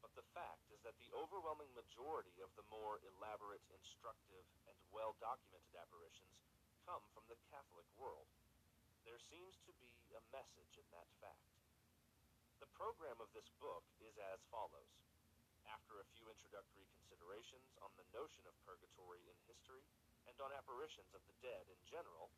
but 0.01 0.11
the 0.17 0.25
fact 0.33 0.65
is 0.73 0.81
that 0.83 0.97
the 0.99 1.13
overwhelming 1.15 1.69
majority 1.77 2.33
of 2.41 2.51
the 2.57 2.65
more 2.73 2.99
elaborate, 3.15 3.63
instructive, 3.71 4.43
and 4.67 4.77
well-documented 4.91 5.75
apparitions 5.77 6.43
come 6.83 7.05
from 7.13 7.23
the 7.29 7.39
Catholic 7.53 7.87
world. 7.95 8.27
There 9.07 9.21
seems 9.31 9.55
to 9.69 9.73
be 9.79 9.93
a 10.17 10.21
message 10.33 10.73
in 10.75 10.87
that 10.91 11.07
fact. 11.21 11.62
The 12.63 12.79
program 12.79 13.19
of 13.19 13.27
this 13.35 13.51
book 13.59 13.83
is 13.99 14.15
as 14.31 14.39
follows. 14.47 14.95
After 15.67 15.99
a 15.99 16.07
few 16.15 16.31
introductory 16.31 16.87
considerations 16.95 17.67
on 17.83 17.91
the 17.99 18.07
notion 18.15 18.39
of 18.47 18.55
purgatory 18.63 19.19
in 19.27 19.35
history 19.51 19.83
and 20.31 20.39
on 20.39 20.55
apparitions 20.55 21.11
of 21.11 21.19
the 21.27 21.35
dead 21.43 21.67
in 21.67 21.75
general, 21.91 22.31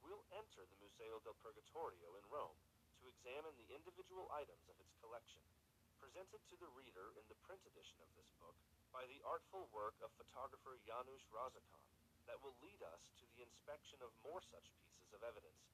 we'll 0.00 0.24
enter 0.32 0.64
the 0.64 0.80
Museo 0.80 1.20
del 1.20 1.36
Purgatorio 1.44 2.16
in 2.16 2.24
Rome 2.32 2.56
to 3.04 3.12
examine 3.12 3.52
the 3.60 3.68
individual 3.68 4.32
items 4.32 4.64
of 4.72 4.80
its 4.80 4.96
collection, 5.04 5.44
presented 6.00 6.40
to 6.48 6.56
the 6.56 6.72
reader 6.72 7.12
in 7.20 7.28
the 7.28 7.36
print 7.44 7.60
edition 7.68 8.00
of 8.00 8.08
this 8.16 8.32
book 8.40 8.56
by 8.96 9.04
the 9.12 9.20
artful 9.28 9.68
work 9.76 10.00
of 10.00 10.08
photographer 10.16 10.80
Janusz 10.88 11.28
Rozakon 11.28 11.84
that 12.24 12.40
will 12.40 12.56
lead 12.64 12.80
us 12.80 13.12
to 13.20 13.28
the 13.36 13.44
inspection 13.44 14.00
of 14.00 14.08
more 14.24 14.40
such 14.40 14.72
pieces 14.80 15.12
of 15.12 15.20
evidence, 15.20 15.68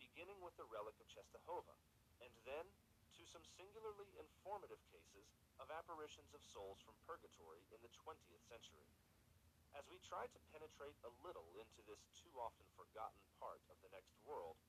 beginning 0.00 0.40
with 0.40 0.56
the 0.56 0.64
relic 0.72 0.96
of 1.04 1.12
Czestochowa, 1.12 1.76
and 2.24 2.32
then 2.48 2.64
some 3.32 3.48
singularly 3.56 4.12
informative 4.20 4.84
cases 4.92 5.32
of 5.56 5.72
apparitions 5.72 6.36
of 6.36 6.44
souls 6.44 6.84
from 6.84 6.92
purgatory 7.08 7.64
in 7.72 7.80
the 7.80 7.88
20th 8.04 8.44
century. 8.44 8.84
As 9.72 9.88
we 9.88 9.96
try 10.04 10.28
to 10.28 10.48
penetrate 10.52 11.00
a 11.00 11.16
little 11.24 11.48
into 11.56 11.80
this 11.88 12.04
too 12.12 12.28
often 12.36 12.68
forgotten 12.76 13.24
part 13.40 13.64
of 13.72 13.80
the 13.80 13.88
next 13.88 14.12
world, 14.28 14.60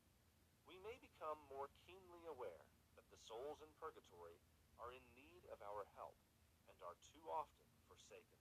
we 0.64 0.80
may 0.80 0.96
become 1.04 1.36
more 1.52 1.68
keenly 1.84 2.24
aware 2.32 2.64
that 2.96 3.04
the 3.12 3.20
souls 3.28 3.60
in 3.60 3.68
purgatory 3.84 4.40
are 4.80 4.96
in 4.96 5.04
need 5.12 5.44
of 5.52 5.60
our 5.60 5.84
help 6.00 6.16
and 6.72 6.80
are 6.88 6.96
too 7.12 7.28
often 7.28 7.68
forsaken. 7.92 8.40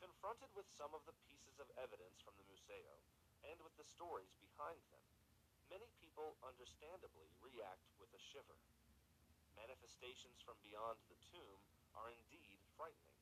Confronted 0.00 0.48
with 0.56 0.64
some 0.80 0.96
of 0.96 1.04
the 1.04 1.16
pieces 1.28 1.60
of 1.60 1.68
evidence 1.76 2.16
from 2.24 2.32
the 2.40 2.48
Museo, 2.48 2.96
and 3.44 3.60
with 3.60 3.76
the 3.76 3.84
stories 3.84 4.32
behind 4.40 4.80
them, 4.88 5.07
many 5.68 5.88
people 6.00 6.36
understandably 6.44 7.28
react 7.44 7.84
with 8.00 8.08
a 8.16 8.20
shiver. 8.32 8.56
Manifestations 9.56 10.40
from 10.42 10.56
beyond 10.64 10.96
the 11.12 11.18
tomb 11.28 11.60
are 11.96 12.12
indeed 12.12 12.58
frightening, 12.76 13.18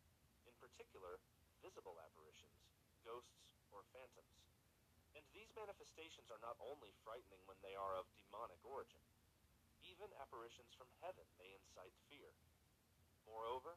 in 0.46 0.54
particular, 0.62 1.18
visible 1.60 1.98
apparitions, 2.02 2.58
ghosts, 3.02 3.42
or 3.74 3.82
phantoms. 3.90 4.34
And 5.18 5.24
these 5.32 5.48
manifestations 5.56 6.28
are 6.28 6.42
not 6.44 6.60
only 6.60 6.92
frightening 7.02 7.40
when 7.48 7.58
they 7.64 7.74
are 7.74 7.96
of 7.96 8.06
demonic 8.20 8.60
origin. 8.62 9.00
Even 9.80 10.12
apparitions 10.20 10.76
from 10.76 10.90
heaven 11.00 11.24
may 11.40 11.50
incite 11.56 11.94
fear. 12.12 12.30
Moreover, 13.24 13.74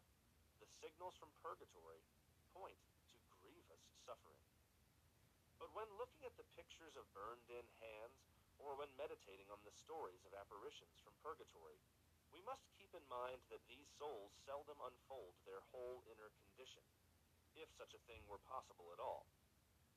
the 0.60 0.70
signals 0.84 1.16
from 1.16 1.32
purgatory 1.40 2.04
point 2.52 2.78
to 3.08 3.16
grievous 3.40 3.84
suffering. 4.04 4.44
But 5.58 5.72
when 5.76 5.88
looking 5.96 6.28
at 6.28 6.36
the 6.36 6.48
pictures 6.60 6.96
of 7.00 7.08
burned-in 7.16 7.68
hands, 7.80 8.20
or 8.60 8.76
when 8.76 8.92
meditating 9.00 9.48
on 9.50 9.60
the 9.64 9.74
stories 9.74 10.24
of 10.28 10.36
apparitions 10.36 11.00
from 11.00 11.16
purgatory, 11.24 11.80
we 12.30 12.44
must 12.46 12.70
keep 12.78 12.92
in 12.94 13.04
mind 13.10 13.42
that 13.50 13.64
these 13.66 13.90
souls 13.98 14.36
seldom 14.46 14.78
unfold 14.84 15.34
their 15.44 15.64
whole 15.74 16.06
inner 16.12 16.30
condition, 16.38 16.84
if 17.58 17.72
such 17.74 17.96
a 17.98 18.06
thing 18.06 18.22
were 18.30 18.42
possible 18.46 18.92
at 18.94 19.02
all. 19.02 19.26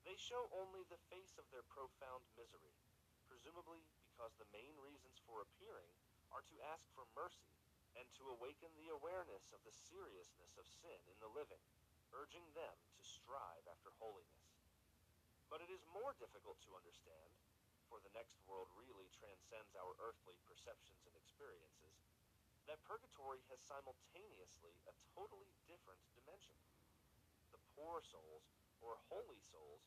They 0.03 0.19
show 0.19 0.51
only 0.51 0.83
the 0.89 1.05
face 1.13 1.37
of 1.39 1.47
their 1.53 1.67
profound 1.69 2.27
misery, 2.35 2.75
presumably 3.29 3.85
because 4.03 4.35
the 4.39 4.51
main 4.51 4.75
reasons 4.83 5.21
for 5.23 5.45
appearing 5.45 5.93
are 6.35 6.43
to 6.49 6.67
ask 6.73 6.89
for 6.97 7.07
mercy 7.15 7.53
and 7.95 8.09
to 8.17 8.33
awaken 8.33 8.73
the 8.75 8.91
awareness 8.91 9.53
of 9.53 9.61
the 9.63 9.75
seriousness 9.75 10.57
of 10.57 10.65
sin 10.81 11.01
in 11.13 11.19
the 11.21 11.31
living, 11.37 11.61
urging 12.17 12.45
them 12.57 12.77
to 12.97 13.03
strive 13.05 13.65
after 13.69 13.93
holiness. 14.01 14.49
But 15.53 15.61
it 15.61 15.69
is 15.69 15.85
more 15.93 16.17
difficult 16.17 16.57
to 16.65 16.77
understand, 16.77 17.33
for 17.93 18.01
the 18.01 18.17
next 18.17 18.41
world 18.49 18.73
really 18.73 19.13
transcends 19.13 19.77
our 19.77 19.93
earthly 20.01 20.41
perceptions 20.49 21.05
and 21.05 21.13
experiences, 21.13 22.01
that 22.65 22.81
purgatory 22.89 23.45
has 23.53 23.61
simultaneously 23.69 24.81
a 24.89 24.97
totally 25.13 25.53
different 25.69 26.01
dimension. 26.17 26.57
The 27.53 27.61
poor 27.77 28.01
souls, 28.01 28.49
or 28.81 28.97
holy 29.13 29.45
souls, 29.45 29.85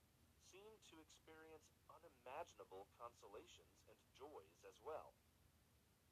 seem 0.54 0.78
to 0.94 1.02
experience 1.02 1.74
unimaginable 1.90 2.86
consolations 3.02 3.82
and 3.90 3.98
joys 4.14 4.54
as 4.70 4.78
well. 4.86 5.18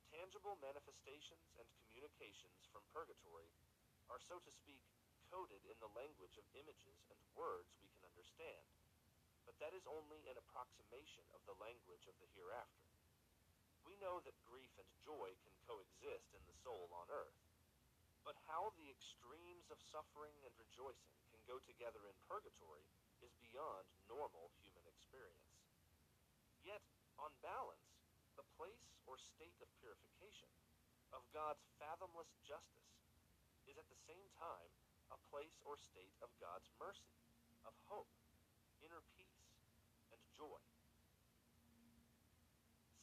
Tangible 0.09 0.57
manifestations 0.65 1.53
and 1.61 1.69
communications 1.77 2.65
from 2.73 2.81
purgatory 2.89 3.53
are, 4.09 4.17
so 4.17 4.41
to 4.41 4.49
speak, 4.49 4.81
coded 5.29 5.61
in 5.69 5.77
the 5.77 5.93
language 5.93 6.41
of 6.41 6.45
images 6.57 7.05
and 7.13 7.21
words 7.37 7.69
we 7.77 7.93
can 7.93 8.01
understand, 8.09 8.65
but 9.43 9.59
that 9.59 9.75
is 9.75 9.87
only 9.87 10.23
an 10.27 10.39
approximation 10.39 11.23
of 11.35 11.43
the 11.47 11.57
language 11.59 12.07
of 12.07 12.15
the 12.19 12.31
hereafter. 12.35 12.87
We 13.83 13.99
know 13.99 14.23
that 14.23 14.47
grief 14.47 14.71
and 14.79 14.87
joy 15.03 15.35
can 15.43 15.55
coexist 15.67 16.31
in 16.31 16.43
the 16.47 16.59
soul 16.63 16.87
on 16.95 17.11
earth, 17.11 17.35
but 18.23 18.39
how 18.47 18.71
the 18.79 18.87
extremes 18.87 19.67
of 19.67 19.83
suffering 19.91 20.35
and 20.47 20.55
rejoicing 20.55 21.19
can 21.31 21.43
go 21.43 21.59
together 21.67 22.07
in 22.07 22.15
purgatory 22.31 22.87
is 23.19 23.35
beyond 23.43 23.83
normal 24.07 24.51
human 24.63 24.87
experience. 24.87 25.51
Yet, 26.63 26.83
on 27.19 27.35
balance, 27.43 27.91
the 28.39 28.47
place 28.55 28.95
or 29.03 29.19
state 29.19 29.59
of 29.59 29.67
purification, 29.83 30.47
of 31.11 31.27
God's 31.35 31.63
fathomless 31.77 32.31
justice, 32.47 32.95
is 33.67 33.75
at 33.75 33.87
the 33.91 34.03
same 34.07 34.27
time 34.39 34.71
a 35.11 35.19
place 35.29 35.59
or 35.67 35.75
state 35.75 36.15
of 36.23 36.31
God's 36.39 36.71
mercy, 36.79 37.11
of 37.67 37.75
hope, 37.91 38.09
inner 38.83 39.03
peace, 39.15 39.32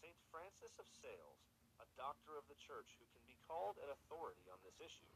St. 0.04 0.18
Francis 0.28 0.76
of 0.76 0.84
Sales, 1.00 1.40
a 1.80 1.88
doctor 1.96 2.36
of 2.36 2.44
the 2.52 2.60
Church 2.60 2.92
who 3.00 3.08
can 3.16 3.24
be 3.24 3.40
called 3.48 3.80
an 3.80 3.88
authority 3.88 4.44
on 4.52 4.60
this 4.60 4.76
issue, 4.76 5.08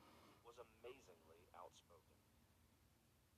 was 0.48 0.56
amazingly 0.56 1.44
outspoken. 1.52 2.16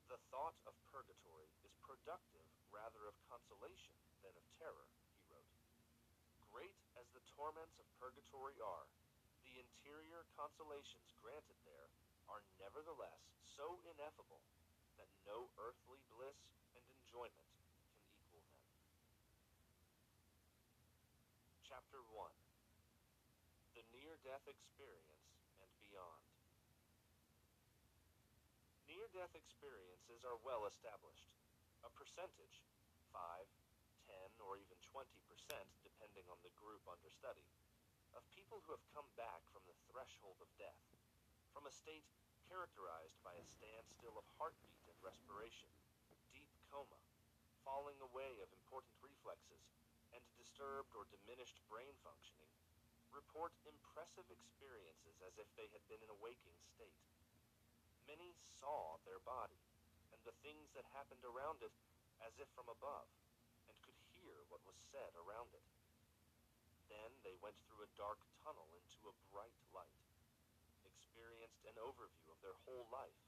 The 0.07 0.19
thought 0.31 0.55
of 0.63 0.71
purgatory 0.87 1.51
is 1.67 1.75
productive 1.83 2.47
rather 2.71 3.11
of 3.11 3.15
consolation 3.27 3.95
than 4.23 4.31
of 4.39 4.45
terror, 4.55 4.87
he 5.11 5.19
wrote. 5.27 5.51
Great 6.47 6.79
as 6.95 7.11
the 7.11 7.23
torments 7.35 7.75
of 7.75 7.87
purgatory 7.99 8.55
are, 8.63 8.87
the 9.43 9.59
interior 9.59 10.23
consolations 10.39 11.11
granted 11.19 11.59
there 11.67 11.91
are 12.31 12.43
nevertheless 12.55 13.19
so 13.43 13.83
ineffable 13.83 14.43
that 14.95 15.11
no 15.27 15.51
earthly 15.59 15.99
bliss 16.07 16.39
and 16.75 16.83
enjoyment 17.03 17.51
can 17.51 18.31
equal 18.31 18.63
them. 21.67 21.76
Chapter 21.87 22.03
1 22.19 23.79
The 23.79 23.85
Near-Death 23.95 24.43
Experience 24.43 25.23
and 25.63 25.71
Beyond 25.87 26.27
Near-death 28.91 29.31
experiences 29.31 30.27
are 30.27 30.35
well 30.43 30.67
established. 30.67 31.31
A 31.87 31.91
percentage, 31.95 32.59
5, 33.15 33.23
10, 34.03 34.19
or 34.43 34.59
even 34.59 34.75
20%, 34.91 35.07
depending 35.79 36.27
on 36.27 36.35
the 36.43 36.51
group 36.59 36.83
under 36.91 37.07
study, 37.07 37.47
of 38.19 38.35
people 38.35 38.59
who 38.67 38.75
have 38.75 38.83
come 38.91 39.07
back 39.15 39.47
from 39.55 39.63
the 39.63 39.79
threshold 39.87 40.43
of 40.43 40.51
death, 40.59 40.83
from 41.55 41.71
a 41.71 41.71
state 41.71 42.03
characterized 42.51 43.15
by 43.23 43.31
a 43.39 43.47
standstill 43.47 44.19
of 44.19 44.27
heartbeat 44.35 44.83
and 44.91 44.99
respiration, 44.99 45.71
deep 46.35 46.51
coma, 46.67 46.99
falling 47.63 47.95
away 48.03 48.43
of 48.43 48.51
important 48.51 48.91
reflexes, 48.99 49.63
and 50.17 50.41
disturbed 50.41 50.97
or 50.97 51.05
diminished 51.13 51.61
brain 51.69 51.93
functioning, 52.01 52.49
report 53.13 53.53
impressive 53.69 54.25
experiences 54.33 55.21
as 55.21 55.37
if 55.37 55.45
they 55.53 55.69
had 55.69 55.85
been 55.85 56.01
in 56.01 56.09
a 56.09 56.17
waking 56.17 56.57
state. 56.73 56.97
Many 58.09 58.33
saw 58.57 58.97
their 59.05 59.21
body, 59.21 59.61
and 60.09 60.19
the 60.25 60.33
things 60.41 60.73
that 60.73 60.89
happened 60.97 61.21
around 61.21 61.61
it 61.61 61.73
as 62.25 62.33
if 62.41 62.49
from 62.57 62.65
above, 62.65 63.05
and 63.69 63.77
could 63.85 63.97
hear 64.17 64.41
what 64.49 64.65
was 64.65 64.79
said 64.89 65.13
around 65.21 65.53
it. 65.53 65.65
Then 66.89 67.13
they 67.21 67.37
went 67.37 67.59
through 67.67 67.85
a 67.85 67.95
dark 67.99 68.17
tunnel 68.41 68.67
into 68.73 69.05
a 69.05 69.19
bright 69.29 69.59
light, 69.75 70.01
experienced 70.87 71.61
an 71.69 71.77
overview 71.77 72.31
of 72.33 72.41
their 72.41 72.57
whole 72.65 72.89
life, 72.89 73.21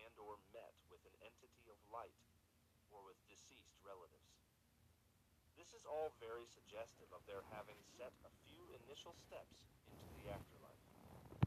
and 0.00 0.14
or 0.16 0.38
met 0.54 0.72
with 0.88 1.02
an 1.04 1.16
entity 1.20 1.66
of 1.68 1.76
light, 1.92 2.16
or 2.94 3.02
with 3.04 3.18
deceased 3.26 3.76
relatives. 3.82 4.29
This 5.60 5.76
is 5.76 5.84
all 5.84 6.08
very 6.24 6.48
suggestive 6.56 7.12
of 7.12 7.20
their 7.28 7.44
having 7.52 7.76
set 8.00 8.16
a 8.24 8.32
few 8.48 8.64
initial 8.80 9.12
steps 9.28 9.60
into 9.92 10.08
the 10.16 10.32
afterlife, 10.32 10.84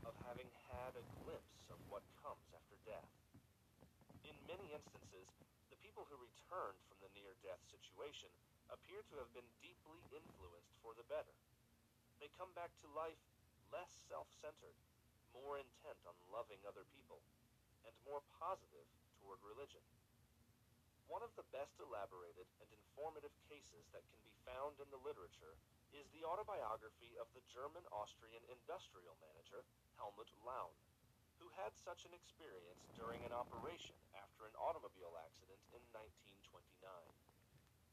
of 0.05 0.13
having 0.29 0.45
had 0.69 0.93
a 0.93 1.09
glimpse 1.25 1.65
of 1.73 1.81
what 1.89 2.05
comes 2.21 2.45
after 2.53 2.77
death. 2.85 3.09
In 4.21 4.37
many 4.45 4.69
instances, 4.69 5.25
the 5.73 5.81
people 5.81 6.05
who 6.05 6.21
returned 6.21 6.77
from 6.85 7.01
the 7.01 7.09
near-death 7.17 7.57
situation 7.73 8.29
appear 8.69 9.01
to 9.09 9.17
have 9.17 9.33
been 9.33 9.49
deeply 9.65 9.97
influenced 10.13 10.77
for 10.85 10.93
the 10.93 11.09
better. 11.09 11.33
They 12.21 12.29
come 12.37 12.53
back 12.53 12.69
to 12.85 12.93
life 12.93 13.17
less 13.73 13.89
self-centered, 14.13 14.77
more 15.33 15.57
intent 15.57 15.97
on 16.05 16.13
loving 16.29 16.61
other 16.69 16.85
people, 16.93 17.17
and 17.81 17.97
more 18.05 18.21
positive 18.37 18.85
toward 19.17 19.41
religion. 19.41 19.81
One 21.11 21.25
of 21.25 21.35
the 21.35 21.47
best 21.51 21.77
elaborated 21.79 22.47
and 22.63 22.69
informative 22.71 23.33
cases 23.49 23.85
that 23.91 24.07
can 24.07 24.21
be 24.23 24.33
found 24.47 24.79
in 24.79 24.89
the 24.89 25.01
literature 25.03 25.59
is 25.93 26.09
the 26.09 26.25
autobiography 26.25 27.13
of 27.21 27.29
the 27.37 27.45
German 27.51 27.85
Austrian 27.93 28.41
industrial 28.49 29.13
manager 29.21 29.61
Helmut 29.99 30.31
Laun, 30.41 30.73
who 31.37 31.47
had 31.59 31.75
such 31.77 32.07
an 32.07 32.15
experience 32.17 32.87
during 32.97 33.21
an 33.27 33.35
operation 33.35 33.93
after 34.17 34.49
an 34.49 34.55
automobile 34.57 35.13
accident 35.21 35.61
in 35.75 35.83
1929. 35.93 36.81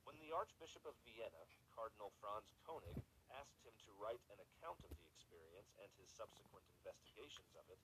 When 0.08 0.16
the 0.22 0.32
Archbishop 0.32 0.86
of 0.88 0.96
Vienna, 1.04 1.44
Cardinal 1.76 2.14
Franz 2.24 2.48
Koenig, 2.64 2.98
asked 3.36 3.60
him 3.62 3.76
to 3.84 3.92
write 4.00 4.22
an 4.32 4.40
account 4.40 4.80
of 4.82 4.90
the 4.96 5.06
experience 5.12 5.70
and 5.78 5.90
his 6.00 6.08
subsequent 6.10 6.64
investigations 6.80 7.52
of 7.58 7.66
it, 7.68 7.78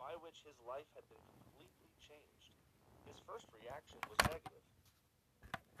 by 0.00 0.16
which 0.24 0.40
his 0.42 0.56
life 0.64 0.88
had 0.96 1.04
been 1.12 1.20
completely 1.28 1.92
changed, 2.00 2.56
his 3.04 3.20
first 3.28 3.46
reaction 3.52 4.00
was 4.08 4.18
negative. 4.32 4.64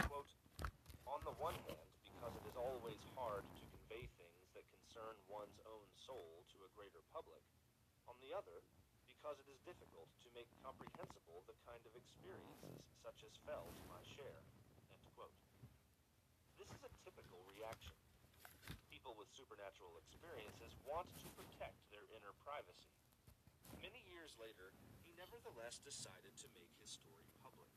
Quote, 0.04 0.30
On 1.08 1.20
the 1.24 1.34
one 1.40 1.56
hand, 1.64 1.88
because 2.04 2.36
it 2.36 2.44
is 2.46 2.56
always 2.90 3.14
hard 3.14 3.46
to 3.54 3.62
convey 3.70 4.02
things 4.18 4.50
that 4.50 4.66
concern 4.66 5.14
one's 5.30 5.62
own 5.70 5.86
soul 5.94 6.42
to 6.50 6.58
a 6.66 6.70
greater 6.74 6.98
public, 7.14 7.38
on 8.10 8.18
the 8.18 8.34
other, 8.34 8.66
because 9.06 9.38
it 9.38 9.46
is 9.46 9.62
difficult 9.62 10.10
to 10.18 10.26
make 10.34 10.50
comprehensible 10.58 11.46
the 11.46 11.54
kind 11.62 11.78
of 11.86 11.94
experiences 11.94 12.82
such 12.98 13.22
as 13.22 13.30
fell 13.46 13.70
to 13.78 13.84
my 13.86 14.02
share. 14.18 14.42
This 16.58 16.66
is 16.66 16.82
a 16.82 16.90
typical 17.06 17.38
reaction. 17.46 17.94
People 18.90 19.14
with 19.14 19.30
supernatural 19.38 19.94
experiences 20.02 20.74
want 20.82 21.06
to 21.22 21.30
protect 21.38 21.78
their 21.94 22.10
inner 22.10 22.34
privacy. 22.42 22.90
Many 23.78 24.02
years 24.10 24.34
later, 24.42 24.74
he 25.06 25.14
nevertheless 25.14 25.78
decided 25.78 26.34
to 26.42 26.50
make 26.58 26.74
his 26.82 26.90
story 26.90 27.30
public, 27.38 27.70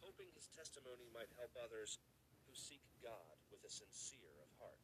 hoping 0.00 0.32
his 0.32 0.48
testimony 0.56 1.12
might 1.12 1.28
help 1.36 1.52
others 1.60 2.00
who 2.48 2.56
seek 2.56 2.80
God 3.04 3.36
with 3.52 3.60
a 3.66 3.70
sincere 3.70 4.45
heart. 4.60 4.80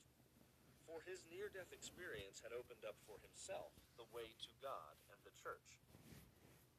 For 0.84 1.00
his 1.08 1.24
near 1.32 1.48
death 1.48 1.72
experience 1.72 2.44
had 2.44 2.52
opened 2.52 2.84
up 2.84 3.00
for 3.08 3.16
himself 3.24 3.72
the 3.96 4.08
way 4.12 4.28
to 4.44 4.50
God 4.60 4.94
and 5.08 5.18
the 5.24 5.32
church. 5.32 5.80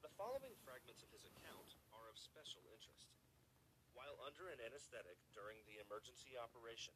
The 0.05 0.13
following 0.13 0.53
fragments 0.61 1.01
of 1.01 1.09
his 1.09 1.25
account 1.25 1.73
are 1.95 2.11
of 2.11 2.19
special 2.19 2.61
interest. 2.69 3.09
While 3.97 4.21
under 4.21 4.49
an 4.49 4.61
anesthetic 4.61 5.17
during 5.33 5.61
the 5.65 5.81
emergency 5.81 6.37
operation, 6.37 6.93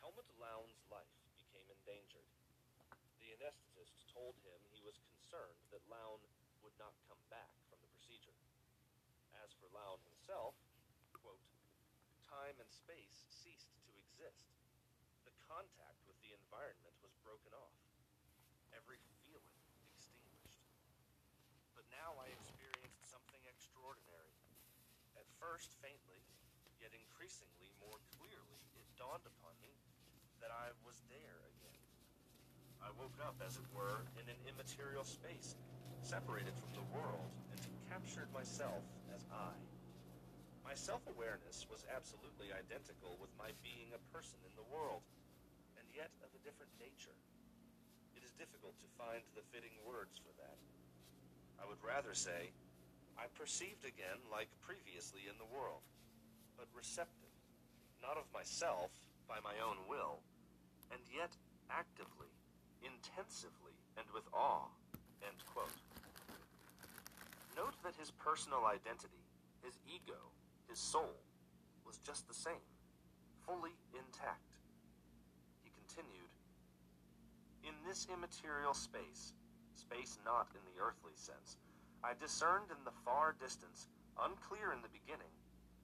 Helmut 0.00 0.28
Laun's 0.36 0.84
life 0.92 1.16
became 1.36 1.68
endangered. 1.68 2.28
The 3.20 3.36
anesthetist 3.36 4.04
told 4.12 4.36
him 4.44 4.60
he 4.72 4.84
was 4.84 5.00
concerned 5.00 5.60
that 5.72 5.84
Laun 5.88 6.20
would 6.64 6.76
not 6.76 6.96
come 7.08 7.20
back 7.32 7.52
from 7.68 7.80
the 7.80 7.92
procedure. 7.92 8.36
As 9.40 9.52
for 9.56 9.68
Laun 9.72 10.00
himself, 10.04 10.56
quote, 11.16 11.44
time 12.28 12.56
and 12.60 12.68
space 12.72 13.28
ceased 13.32 13.72
to 13.84 13.92
exist. 13.96 14.59
Contact 15.50 15.98
with 16.06 16.14
the 16.22 16.30
environment 16.30 16.94
was 17.02 17.10
broken 17.26 17.50
off. 17.58 17.74
Every 18.70 19.02
feeling 19.18 19.58
extinguished. 19.82 20.62
But 21.74 21.90
now 21.90 22.14
I 22.22 22.30
experienced 22.30 23.02
something 23.10 23.42
extraordinary. 23.50 24.38
At 25.18 25.26
first 25.42 25.74
faintly, 25.82 26.22
yet 26.78 26.94
increasingly 26.94 27.74
more 27.82 27.98
clearly, 28.14 28.62
it 28.78 28.86
dawned 28.94 29.26
upon 29.26 29.58
me 29.58 29.74
that 30.38 30.54
I 30.54 30.70
was 30.86 31.02
there 31.10 31.42
again. 31.58 31.82
I 32.78 32.94
woke 32.94 33.18
up, 33.18 33.42
as 33.42 33.58
it 33.58 33.66
were, 33.74 34.06
in 34.22 34.30
an 34.30 34.40
immaterial 34.46 35.02
space, 35.02 35.58
separated 36.06 36.54
from 36.62 36.70
the 36.78 36.86
world, 36.94 37.26
and 37.50 37.58
captured 37.90 38.30
myself 38.30 38.86
as 39.10 39.26
I. 39.34 39.58
My 40.62 40.78
self-awareness 40.78 41.66
was 41.66 41.82
absolutely 41.90 42.54
identical 42.54 43.18
with 43.18 43.34
my 43.34 43.50
being 43.66 43.90
a 43.90 44.06
person 44.14 44.38
in 44.46 44.54
the 44.54 44.70
world, 44.70 45.02
yet 46.00 46.08
of 46.24 46.32
a 46.32 46.40
different 46.40 46.72
nature. 46.80 47.12
It 48.16 48.24
is 48.24 48.32
difficult 48.40 48.72
to 48.80 48.88
find 48.96 49.20
the 49.36 49.44
fitting 49.52 49.76
words 49.84 50.16
for 50.16 50.32
that. 50.40 50.56
I 51.60 51.68
would 51.68 51.76
rather 51.84 52.16
say, 52.16 52.56
I 53.20 53.28
perceived 53.36 53.84
again 53.84 54.16
like 54.32 54.48
previously 54.64 55.28
in 55.28 55.36
the 55.36 55.52
world, 55.52 55.84
but 56.56 56.72
receptive, 56.72 57.36
not 58.00 58.16
of 58.16 58.24
myself, 58.32 58.88
by 59.28 59.44
my 59.44 59.52
own 59.60 59.76
will, 59.92 60.24
and 60.88 61.04
yet 61.12 61.36
actively, 61.68 62.32
intensively, 62.80 63.76
and 64.00 64.08
with 64.16 64.24
awe. 64.32 64.72
Note 67.60 67.76
that 67.84 67.92
his 68.00 68.10
personal 68.12 68.64
identity, 68.64 69.20
his 69.60 69.76
ego, 69.84 70.16
his 70.64 70.78
soul, 70.78 71.12
was 71.84 71.98
just 71.98 72.26
the 72.26 72.32
same, 72.32 72.64
fully 73.44 73.76
intact. 73.92 74.49
Continued, 75.90 76.30
In 77.66 77.74
this 77.82 78.06
immaterial 78.06 78.74
space, 78.74 79.34
space 79.74 80.22
not 80.24 80.46
in 80.54 80.62
the 80.70 80.78
earthly 80.78 81.18
sense, 81.18 81.58
I 82.04 82.14
discerned 82.14 82.70
in 82.70 82.78
the 82.86 82.94
far 83.02 83.34
distance, 83.34 83.88
unclear 84.22 84.70
in 84.70 84.86
the 84.86 84.94
beginning, 84.94 85.34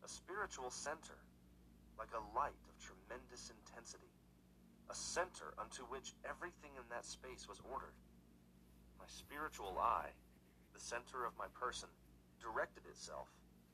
a 0.04 0.08
spiritual 0.08 0.70
center, 0.70 1.18
like 1.98 2.14
a 2.14 2.22
light 2.38 2.54
of 2.70 2.78
tremendous 2.78 3.50
intensity, 3.50 4.14
a 4.90 4.94
center 4.94 5.58
unto 5.58 5.82
which 5.90 6.14
everything 6.22 6.70
in 6.78 6.86
that 6.86 7.02
space 7.02 7.50
was 7.50 7.58
ordered. 7.66 7.98
My 9.02 9.10
spiritual 9.10 9.74
eye, 9.74 10.14
the 10.70 10.78
center 10.78 11.26
of 11.26 11.34
my 11.34 11.50
person, 11.50 11.90
directed 12.38 12.86
itself, 12.86 13.26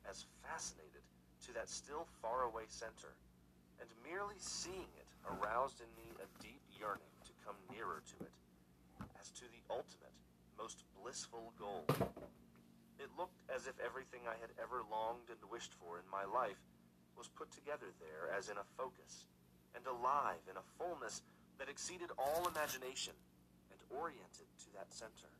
as 0.08 0.24
fascinated, 0.40 1.04
to 1.44 1.52
that 1.52 1.68
still 1.68 2.08
faraway 2.24 2.64
center, 2.72 3.20
and 3.84 3.90
merely 4.00 4.40
seeing 4.40 4.88
it 4.96 5.01
aroused 5.26 5.80
in 5.80 5.90
me 5.94 6.11
a 6.18 6.28
deep 6.42 6.62
yearning 6.78 7.14
to 7.24 7.32
come 7.44 7.56
nearer 7.70 8.02
to 8.06 8.24
it, 8.24 8.35
as 9.20 9.30
to 9.38 9.46
the 9.50 9.62
ultimate, 9.70 10.14
most 10.58 10.85
blissful 10.98 11.52
goal. 11.58 11.87
It 12.98 13.11
looked 13.18 13.42
as 13.50 13.66
if 13.66 13.74
everything 13.82 14.26
I 14.26 14.38
had 14.38 14.54
ever 14.62 14.82
longed 14.90 15.30
and 15.30 15.38
wished 15.50 15.74
for 15.78 15.98
in 15.98 16.06
my 16.11 16.22
life 16.22 16.61
was 17.16 17.28
put 17.28 17.50
together 17.52 17.90
there 17.98 18.30
as 18.35 18.48
in 18.48 18.56
a 18.56 18.70
focus, 18.78 19.26
and 19.74 19.85
alive 19.87 20.42
in 20.48 20.56
a 20.56 20.70
fullness 20.78 21.22
that 21.58 21.68
exceeded 21.68 22.11
all 22.18 22.48
imagination 22.48 23.14
and 23.70 23.80
oriented 23.90 24.48
to 24.58 24.68
that 24.74 24.92
center. 24.92 25.30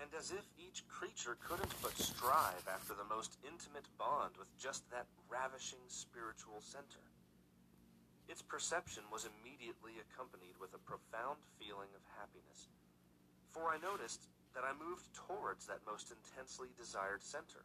And 0.00 0.10
as 0.14 0.30
if 0.30 0.46
each 0.54 0.86
creature 0.86 1.36
couldn't 1.42 1.74
but 1.82 1.98
strive 1.98 2.62
after 2.70 2.94
the 2.94 3.08
most 3.10 3.36
intimate 3.42 3.86
bond 3.98 4.38
with 4.38 4.46
just 4.58 4.88
that 4.90 5.06
ravishing 5.28 5.82
spiritual 5.88 6.62
center. 6.62 7.02
Its 8.28 8.44
perception 8.44 9.02
was 9.08 9.24
immediately 9.24 9.96
accompanied 10.04 10.52
with 10.60 10.76
a 10.76 10.84
profound 10.84 11.40
feeling 11.56 11.88
of 11.96 12.04
happiness, 12.20 12.68
for 13.48 13.72
I 13.72 13.80
noticed 13.80 14.28
that 14.52 14.68
I 14.68 14.76
moved 14.76 15.08
towards 15.16 15.64
that 15.64 15.80
most 15.88 16.12
intensely 16.12 16.68
desired 16.76 17.24
center, 17.24 17.64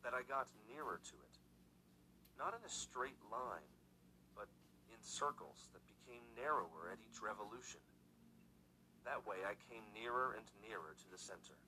that 0.00 0.16
I 0.16 0.24
got 0.24 0.48
nearer 0.64 0.96
to 0.96 1.16
it, 1.20 1.34
not 2.40 2.56
in 2.56 2.64
a 2.64 2.72
straight 2.72 3.20
line, 3.28 3.68
but 4.32 4.48
in 4.88 4.98
circles 5.04 5.68
that 5.76 5.84
became 5.84 6.24
narrower 6.40 6.88
at 6.88 7.04
each 7.04 7.20
revolution. 7.20 7.84
That 9.04 9.28
way 9.28 9.44
I 9.44 9.60
came 9.68 9.84
nearer 9.92 10.40
and 10.40 10.46
nearer 10.64 10.96
to 10.96 11.08
the 11.12 11.20
center. 11.20 11.60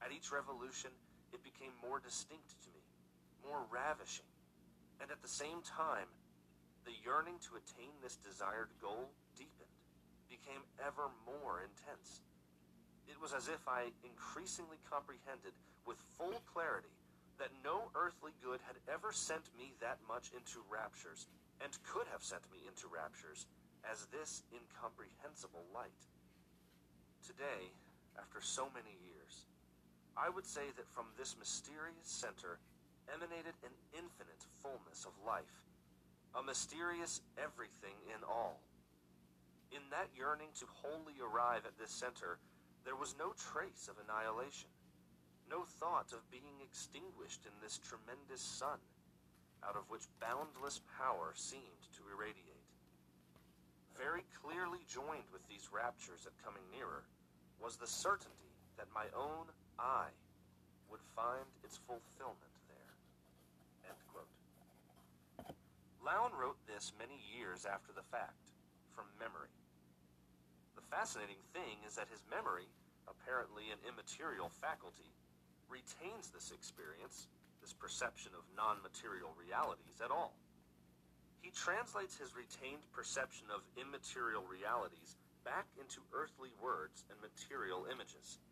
At 0.00 0.10
each 0.10 0.32
revolution, 0.32 0.90
it 1.36 1.44
became 1.44 1.76
more 1.84 2.00
distinct 2.00 2.56
to 2.64 2.70
me, 2.72 2.80
more 3.44 3.68
ravishing, 3.68 4.30
and 5.04 5.10
at 5.10 5.20
the 5.20 5.28
same 5.28 5.60
time, 5.62 6.08
the 6.84 6.96
yearning 7.04 7.38
to 7.46 7.58
attain 7.58 7.92
this 8.02 8.16
desired 8.16 8.70
goal 8.80 9.10
deepened, 9.36 9.76
became 10.28 10.62
ever 10.82 11.10
more 11.26 11.62
intense. 11.62 12.22
It 13.06 13.20
was 13.20 13.32
as 13.32 13.48
if 13.48 13.62
I 13.66 13.94
increasingly 14.02 14.78
comprehended 14.88 15.54
with 15.86 15.98
full 16.18 16.42
clarity 16.46 16.94
that 17.38 17.54
no 17.64 17.90
earthly 17.94 18.32
good 18.42 18.60
had 18.62 18.78
ever 18.86 19.10
sent 19.10 19.50
me 19.58 19.74
that 19.80 19.98
much 20.06 20.30
into 20.30 20.62
raptures, 20.70 21.26
and 21.60 21.70
could 21.82 22.06
have 22.10 22.22
sent 22.22 22.42
me 22.50 22.62
into 22.66 22.86
raptures, 22.86 23.46
as 23.82 24.06
this 24.14 24.42
incomprehensible 24.54 25.66
light. 25.74 26.02
Today, 27.26 27.74
after 28.18 28.38
so 28.38 28.70
many 28.74 28.94
years, 29.02 29.46
I 30.16 30.28
would 30.28 30.46
say 30.46 30.70
that 30.76 30.90
from 30.90 31.06
this 31.18 31.34
mysterious 31.38 32.06
center 32.06 32.58
emanated 33.10 33.58
an 33.64 33.74
infinite 33.90 34.44
fullness 34.62 35.06
of 35.06 35.14
life, 35.26 35.66
a 36.34 36.42
mysterious 36.42 37.20
everything 37.36 37.96
in 38.08 38.24
all. 38.24 38.60
In 39.72 39.84
that 39.90 40.08
yearning 40.16 40.52
to 40.60 40.66
wholly 40.68 41.16
arrive 41.20 41.64
at 41.64 41.78
this 41.78 41.92
center, 41.92 42.38
there 42.84 42.96
was 42.96 43.16
no 43.18 43.32
trace 43.36 43.88
of 43.88 43.96
annihilation, 44.00 44.68
no 45.48 45.64
thought 45.80 46.12
of 46.12 46.30
being 46.30 46.60
extinguished 46.64 47.44
in 47.44 47.52
this 47.62 47.78
tremendous 47.78 48.40
sun, 48.40 48.80
out 49.64 49.76
of 49.76 49.88
which 49.88 50.08
boundless 50.20 50.80
power 50.98 51.32
seemed 51.36 51.84
to 51.96 52.02
irradiate. 52.10 52.68
Very 53.96 54.24
clearly 54.42 54.80
joined 54.88 55.28
with 55.32 55.46
these 55.48 55.68
raptures 55.70 56.26
at 56.26 56.44
coming 56.44 56.64
nearer 56.72 57.04
was 57.60 57.76
the 57.76 57.86
certainty 57.86 58.56
that 58.76 58.88
my 58.94 59.06
own 59.14 59.46
I 59.78 60.08
would 60.90 61.04
find 61.14 61.46
its 61.62 61.78
fulfillment 61.86 62.56
there. 62.68 62.96
End 63.86 64.00
quote. 64.12 64.41
Laun 66.02 66.34
wrote 66.34 66.58
this 66.66 66.90
many 66.98 67.14
years 67.30 67.62
after 67.62 67.94
the 67.94 68.02
fact, 68.10 68.50
from 68.90 69.06
memory. 69.22 69.54
The 70.74 70.82
fascinating 70.90 71.38
thing 71.54 71.78
is 71.86 71.94
that 71.94 72.10
his 72.10 72.26
memory, 72.26 72.66
apparently 73.06 73.70
an 73.70 73.78
immaterial 73.86 74.50
faculty, 74.50 75.14
retains 75.70 76.34
this 76.34 76.50
experience, 76.50 77.30
this 77.62 77.72
perception 77.72 78.34
of 78.34 78.42
non-material 78.58 79.30
realities 79.38 80.02
at 80.02 80.10
all. 80.10 80.34
He 81.40 81.54
translates 81.54 82.18
his 82.18 82.34
retained 82.34 82.82
perception 82.90 83.46
of 83.54 83.62
immaterial 83.78 84.42
realities 84.46 85.14
back 85.46 85.66
into 85.78 86.02
earthly 86.10 86.50
words 86.58 87.06
and 87.10 87.18
material 87.22 87.86
images. 87.90 88.42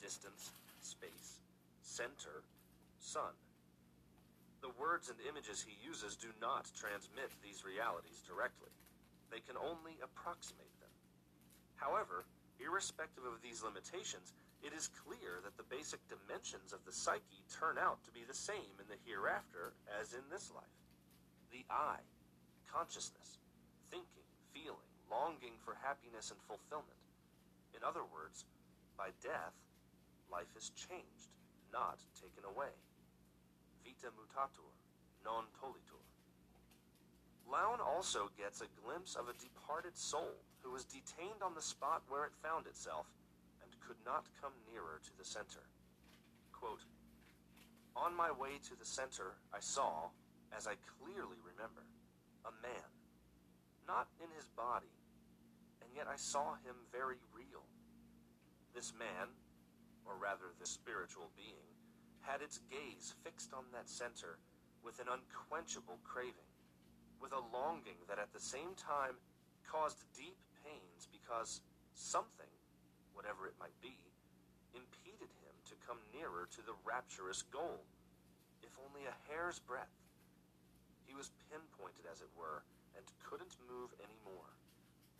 Distance, 0.00 0.52
space, 0.80 1.40
center, 1.84 2.44
sun. 3.00 3.32
The 4.66 4.82
words 4.82 5.14
and 5.14 5.22
images 5.22 5.62
he 5.62 5.78
uses 5.78 6.18
do 6.18 6.34
not 6.42 6.66
transmit 6.74 7.30
these 7.38 7.62
realities 7.62 8.18
directly. 8.26 8.74
They 9.30 9.38
can 9.38 9.54
only 9.54 9.94
approximate 10.02 10.74
them. 10.82 10.90
However, 11.78 12.26
irrespective 12.58 13.22
of 13.22 13.38
these 13.46 13.62
limitations, 13.62 14.34
it 14.66 14.74
is 14.74 14.90
clear 14.90 15.38
that 15.46 15.54
the 15.54 15.70
basic 15.70 16.02
dimensions 16.10 16.74
of 16.74 16.82
the 16.82 16.90
psyche 16.90 17.46
turn 17.46 17.78
out 17.78 18.02
to 18.02 18.10
be 18.10 18.26
the 18.26 18.34
same 18.34 18.74
in 18.82 18.90
the 18.90 18.98
hereafter 19.06 19.78
as 20.02 20.18
in 20.18 20.26
this 20.34 20.50
life. 20.50 20.78
The 21.54 21.62
I, 21.70 22.02
consciousness, 22.66 23.38
thinking, 23.94 24.26
feeling, 24.50 24.90
longing 25.06 25.62
for 25.62 25.78
happiness 25.78 26.34
and 26.34 26.42
fulfillment. 26.42 27.06
In 27.70 27.86
other 27.86 28.02
words, 28.02 28.50
by 28.98 29.14
death, 29.22 29.54
life 30.26 30.50
is 30.58 30.74
changed, 30.74 31.30
not 31.70 32.02
taken 32.18 32.42
away. 32.42 32.74
Vita 33.86 34.10
mutatur, 34.18 34.74
non 35.22 35.46
tollitur. 35.62 36.02
Laun 37.46 37.78
also 37.78 38.28
gets 38.36 38.60
a 38.60 38.74
glimpse 38.82 39.14
of 39.14 39.28
a 39.28 39.38
departed 39.38 39.96
soul 39.96 40.42
who 40.58 40.72
was 40.72 40.82
detained 40.82 41.38
on 41.38 41.54
the 41.54 41.62
spot 41.62 42.02
where 42.08 42.24
it 42.24 42.34
found 42.42 42.66
itself 42.66 43.06
and 43.62 43.70
could 43.78 44.02
not 44.04 44.26
come 44.42 44.50
nearer 44.66 44.98
to 45.06 45.16
the 45.16 45.24
center. 45.24 45.62
Quote, 46.50 46.82
On 47.94 48.10
my 48.10 48.32
way 48.32 48.58
to 48.66 48.74
the 48.74 48.84
center, 48.84 49.38
I 49.54 49.60
saw, 49.60 50.10
as 50.50 50.66
I 50.66 50.74
clearly 50.98 51.38
remember, 51.46 51.86
a 52.42 52.50
man, 52.66 52.90
not 53.86 54.08
in 54.18 54.26
his 54.34 54.48
body, 54.58 54.90
and 55.78 55.94
yet 55.94 56.10
I 56.10 56.16
saw 56.16 56.58
him 56.66 56.74
very 56.90 57.22
real. 57.30 57.62
This 58.74 58.92
man, 58.98 59.30
or 60.04 60.18
rather 60.18 60.50
this 60.58 60.70
spiritual 60.70 61.30
being, 61.36 61.75
had 62.26 62.42
its 62.42 62.58
gaze 62.66 63.14
fixed 63.22 63.54
on 63.54 63.62
that 63.70 63.86
center 63.86 64.42
with 64.82 64.98
an 64.98 65.06
unquenchable 65.06 66.02
craving, 66.02 66.50
with 67.22 67.30
a 67.30 67.46
longing 67.54 68.02
that 68.10 68.18
at 68.18 68.34
the 68.34 68.42
same 68.42 68.74
time 68.74 69.14
caused 69.62 70.02
deep 70.10 70.34
pains 70.66 71.06
because 71.14 71.62
something, 71.94 72.50
whatever 73.14 73.46
it 73.46 73.54
might 73.62 73.74
be, 73.78 73.94
impeded 74.74 75.30
him 75.46 75.54
to 75.70 75.78
come 75.86 76.02
nearer 76.10 76.50
to 76.50 76.62
the 76.66 76.74
rapturous 76.82 77.46
goal, 77.54 77.86
if 78.62 78.74
only 78.82 79.06
a 79.06 79.18
hair's 79.30 79.62
breadth. 79.62 79.94
He 81.06 81.14
was 81.14 81.30
pinpointed, 81.46 82.10
as 82.10 82.20
it 82.20 82.30
were, 82.34 82.66
and 82.98 83.06
couldn't 83.22 83.54
move 83.70 83.94
any 84.02 84.18
more, 84.26 84.50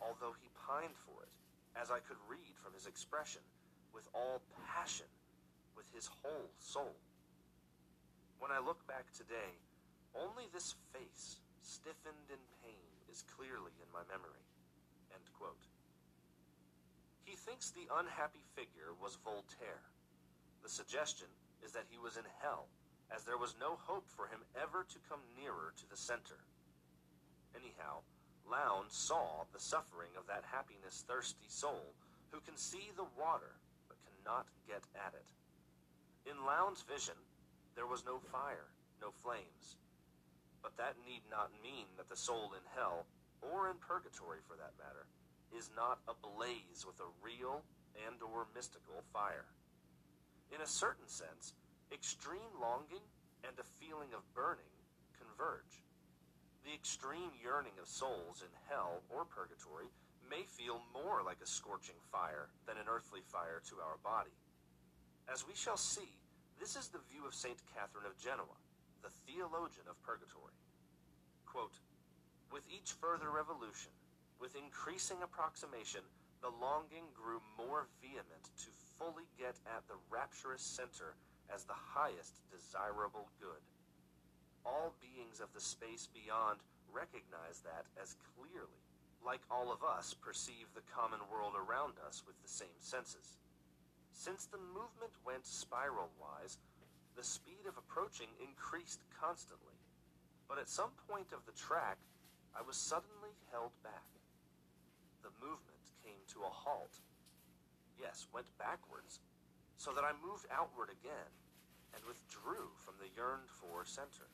although 0.03 0.35
he 0.35 0.51
pined 0.67 0.99
for 1.07 1.23
it, 1.23 1.31
as 1.79 1.87
I 1.87 2.03
could 2.03 2.19
read 2.27 2.59
from 2.59 2.75
his 2.75 2.85
expression, 2.85 3.41
with 3.95 4.07
all 4.11 4.43
passion 4.67 5.07
with 5.77 5.85
his 5.93 6.09
whole 6.25 6.49
soul. 6.57 6.97
When 8.41 8.51
I 8.51 8.57
look 8.57 8.81
back 8.87 9.05
today, 9.13 9.61
only 10.17 10.49
this 10.51 10.73
face, 10.91 11.37
stiffened 11.61 12.33
in 12.33 12.41
pain, 12.65 12.89
is 13.07 13.23
clearly 13.29 13.71
in 13.77 13.87
my 13.93 14.01
memory. 14.09 14.47
He 17.27 17.35
thinks 17.35 17.71
the 17.71 17.91
unhappy 17.99 18.39
figure 18.55 18.95
was 19.03 19.19
Voltaire. 19.19 19.83
The 20.63 20.69
suggestion 20.71 21.27
is 21.59 21.73
that 21.73 21.91
he 21.91 21.99
was 21.99 22.15
in 22.15 22.23
hell, 22.39 22.71
as 23.11 23.25
there 23.25 23.37
was 23.37 23.59
no 23.59 23.75
hope 23.83 24.07
for 24.07 24.31
him 24.31 24.39
ever 24.55 24.87
to 24.87 25.07
come 25.11 25.19
nearer 25.35 25.75
to 25.75 25.89
the 25.91 25.99
center. 25.99 26.39
Anyhow, 27.51 28.07
Laun 28.47 28.87
saw 28.87 29.43
the 29.51 29.59
suffering 29.59 30.15
of 30.15 30.25
that 30.27 30.47
happiness-thirsty 30.47 31.51
soul 31.51 31.91
who 32.31 32.39
can 32.39 32.55
see 32.55 32.95
the 32.95 33.11
water 33.19 33.59
but 33.91 33.99
cannot 34.07 34.47
get 34.65 34.87
at 34.95 35.11
it. 35.11 35.27
In 36.27 36.43
Laun's 36.43 36.83
vision, 36.83 37.15
there 37.75 37.87
was 37.87 38.03
no 38.03 38.19
fire, 38.19 38.67
no 38.99 39.15
flames. 39.23 39.79
But 40.61 40.75
that 40.75 40.99
need 41.07 41.23
not 41.31 41.55
mean 41.63 41.87
that 41.95 42.09
the 42.11 42.19
soul 42.19 42.51
in 42.51 42.65
hell, 42.75 43.07
or 43.39 43.71
in 43.71 43.79
purgatory 43.79 44.43
for 44.43 44.59
that 44.59 44.75
matter, 44.75 45.07
is 45.55 45.71
not 45.71 46.03
ablaze 46.03 46.83
with 46.83 46.99
a 46.99 47.15
real 47.23 47.63
and 48.03 48.19
or 48.19 48.51
mystical 48.51 48.99
fire. 49.15 49.47
In 50.51 50.59
a 50.59 50.67
certain 50.67 51.07
sense, 51.07 51.55
extreme 51.95 52.51
longing 52.59 53.07
and 53.47 53.55
a 53.55 53.71
feeling 53.79 54.11
of 54.11 54.27
burning 54.35 54.75
converge. 55.15 55.79
The 56.67 56.75
extreme 56.75 57.31
yearning 57.39 57.79
of 57.79 57.87
souls 57.87 58.43
in 58.43 58.51
hell 58.67 58.99
or 59.07 59.23
purgatory 59.23 59.87
may 60.27 60.43
feel 60.43 60.83
more 60.91 61.23
like 61.23 61.39
a 61.39 61.47
scorching 61.47 62.03
fire 62.11 62.51
than 62.67 62.75
an 62.75 62.91
earthly 62.91 63.23
fire 63.23 63.63
to 63.71 63.79
our 63.79 63.95
body. 64.03 64.35
As 65.27 65.45
we 65.45 65.55
shall 65.55 65.77
see, 65.77 66.15
this 66.59 66.75
is 66.75 66.87
the 66.87 67.03
view 67.11 67.27
of 67.27 67.35
St. 67.35 67.59
Catherine 67.75 68.07
of 68.07 68.17
Genoa, 68.17 68.55
the 69.03 69.11
theologian 69.27 69.83
of 69.91 69.99
purgatory. 70.01 70.55
Quote, 71.45 71.75
With 72.51 72.63
each 72.71 72.95
further 72.95 73.29
revolution, 73.29 73.91
with 74.39 74.55
increasing 74.55 75.19
approximation, 75.21 76.01
the 76.41 76.53
longing 76.61 77.11
grew 77.11 77.41
more 77.57 77.91
vehement 77.99 78.47
to 78.63 78.71
fully 78.95 79.27
get 79.35 79.59
at 79.67 79.83
the 79.91 79.99
rapturous 80.09 80.61
center 80.63 81.19
as 81.51 81.65
the 81.65 81.75
highest 81.75 82.39
desirable 82.47 83.27
good. 83.41 83.61
All 84.63 84.95
beings 85.03 85.39
of 85.43 85.51
the 85.53 85.63
space 85.63 86.07
beyond 86.07 86.59
recognize 86.87 87.59
that 87.67 87.83
as 87.99 88.15
clearly, 88.35 88.79
like 89.25 89.41
all 89.51 89.71
of 89.71 89.83
us 89.83 90.13
perceive 90.13 90.71
the 90.73 90.87
common 90.87 91.19
world 91.27 91.53
around 91.57 91.99
us 92.07 92.23
with 92.25 92.39
the 92.41 92.49
same 92.49 92.79
senses. 92.79 93.39
Since 94.17 94.49
the 94.49 94.57
movement 94.73 95.13
went 95.21 95.45
spiral-wise, 95.45 96.57
the 97.13 97.23
speed 97.23 97.69
of 97.69 97.77
approaching 97.77 98.33
increased 98.41 99.05
constantly. 99.13 99.77
But 100.49 100.57
at 100.57 100.73
some 100.73 100.89
point 101.05 101.29
of 101.37 101.45
the 101.45 101.53
track, 101.53 102.01
I 102.57 102.65
was 102.65 102.81
suddenly 102.81 103.37
held 103.53 103.77
back. 103.85 104.09
The 105.21 105.29
movement 105.37 105.85
came 106.01 106.17
to 106.33 106.49
a 106.49 106.49
halt. 106.49 106.97
Yes, 108.01 108.25
went 108.33 108.49
backwards, 108.57 109.21
so 109.77 109.93
that 109.93 110.03
I 110.03 110.17
moved 110.17 110.49
outward 110.49 110.89
again 110.89 111.29
and 111.93 112.01
withdrew 112.09 112.73
from 112.81 112.97
the 112.97 113.13
yearned-for 113.13 113.85
center. 113.85 114.33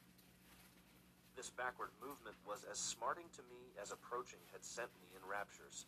This 1.35 1.51
backward 1.51 1.91
movement 1.99 2.39
was 2.47 2.63
as 2.71 2.79
smarting 2.79 3.27
to 3.35 3.43
me 3.51 3.75
as 3.75 3.91
approaching 3.91 4.39
had 4.55 4.63
sent 4.63 4.95
me 5.03 5.11
in 5.11 5.27
raptures 5.27 5.85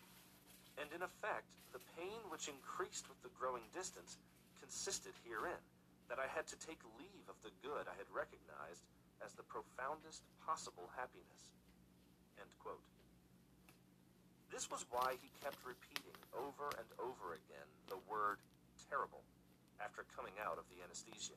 and 0.78 0.92
in 0.92 1.02
effect, 1.02 1.48
the 1.72 1.84
pain 1.96 2.20
which 2.28 2.52
increased 2.52 3.08
with 3.08 3.20
the 3.24 3.34
growing 3.36 3.64
distance 3.72 4.18
consisted 4.60 5.14
herein 5.24 5.62
that 6.10 6.20
I 6.20 6.28
had 6.30 6.46
to 6.52 6.60
take 6.60 6.80
leave 7.00 7.26
of 7.28 7.40
the 7.42 7.56
good 7.66 7.88
I 7.88 7.96
had 7.98 8.10
recognized 8.12 8.86
as 9.24 9.34
the 9.34 9.48
profoundest 9.48 10.24
possible 10.46 10.92
happiness. 10.96 11.56
This 14.56 14.72
was 14.72 14.88
why 14.88 15.20
he 15.20 15.28
kept 15.44 15.60
repeating 15.68 16.16
over 16.32 16.72
and 16.80 16.88
over 16.96 17.36
again 17.36 17.68
the 17.92 18.00
word 18.08 18.40
terrible 18.88 19.20
after 19.84 20.08
coming 20.16 20.32
out 20.40 20.56
of 20.56 20.64
the 20.72 20.80
anesthesia. 20.80 21.36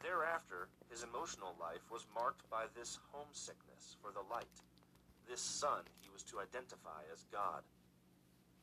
Thereafter, 0.00 0.72
his 0.88 1.04
emotional 1.04 1.52
life 1.60 1.84
was 1.92 2.08
marked 2.16 2.48
by 2.48 2.72
this 2.72 2.96
homesickness 3.12 4.00
for 4.00 4.16
the 4.16 4.24
light, 4.32 4.56
this 5.28 5.44
sun 5.44 5.84
he 6.00 6.08
was 6.08 6.24
to 6.32 6.40
identify 6.40 7.04
as 7.12 7.28
God. 7.28 7.60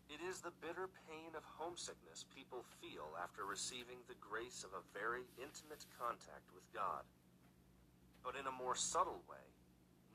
It 0.09 0.19
is 0.21 0.41
the 0.41 0.55
bitter 0.61 0.89
pain 1.07 1.35
of 1.35 1.43
homesickness 1.57 2.25
people 2.35 2.63
feel 2.81 3.15
after 3.21 3.45
receiving 3.45 4.03
the 4.07 4.19
grace 4.19 4.63
of 4.63 4.75
a 4.75 4.85
very 4.91 5.23
intimate 5.39 5.85
contact 5.95 6.51
with 6.53 6.67
God. 6.73 7.03
But 8.23 8.35
in 8.35 8.47
a 8.47 8.55
more 8.55 8.75
subtle 8.75 9.23
way, 9.27 9.47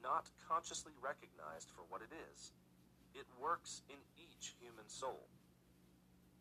not 0.02 0.30
consciously 0.48 0.92
recognized 1.00 1.70
for 1.72 1.84
what 1.88 2.00
it 2.00 2.12
is, 2.30 2.52
it 3.14 3.26
works 3.40 3.82
in 3.88 3.98
each 4.16 4.54
human 4.60 4.86
soul. 4.86 5.26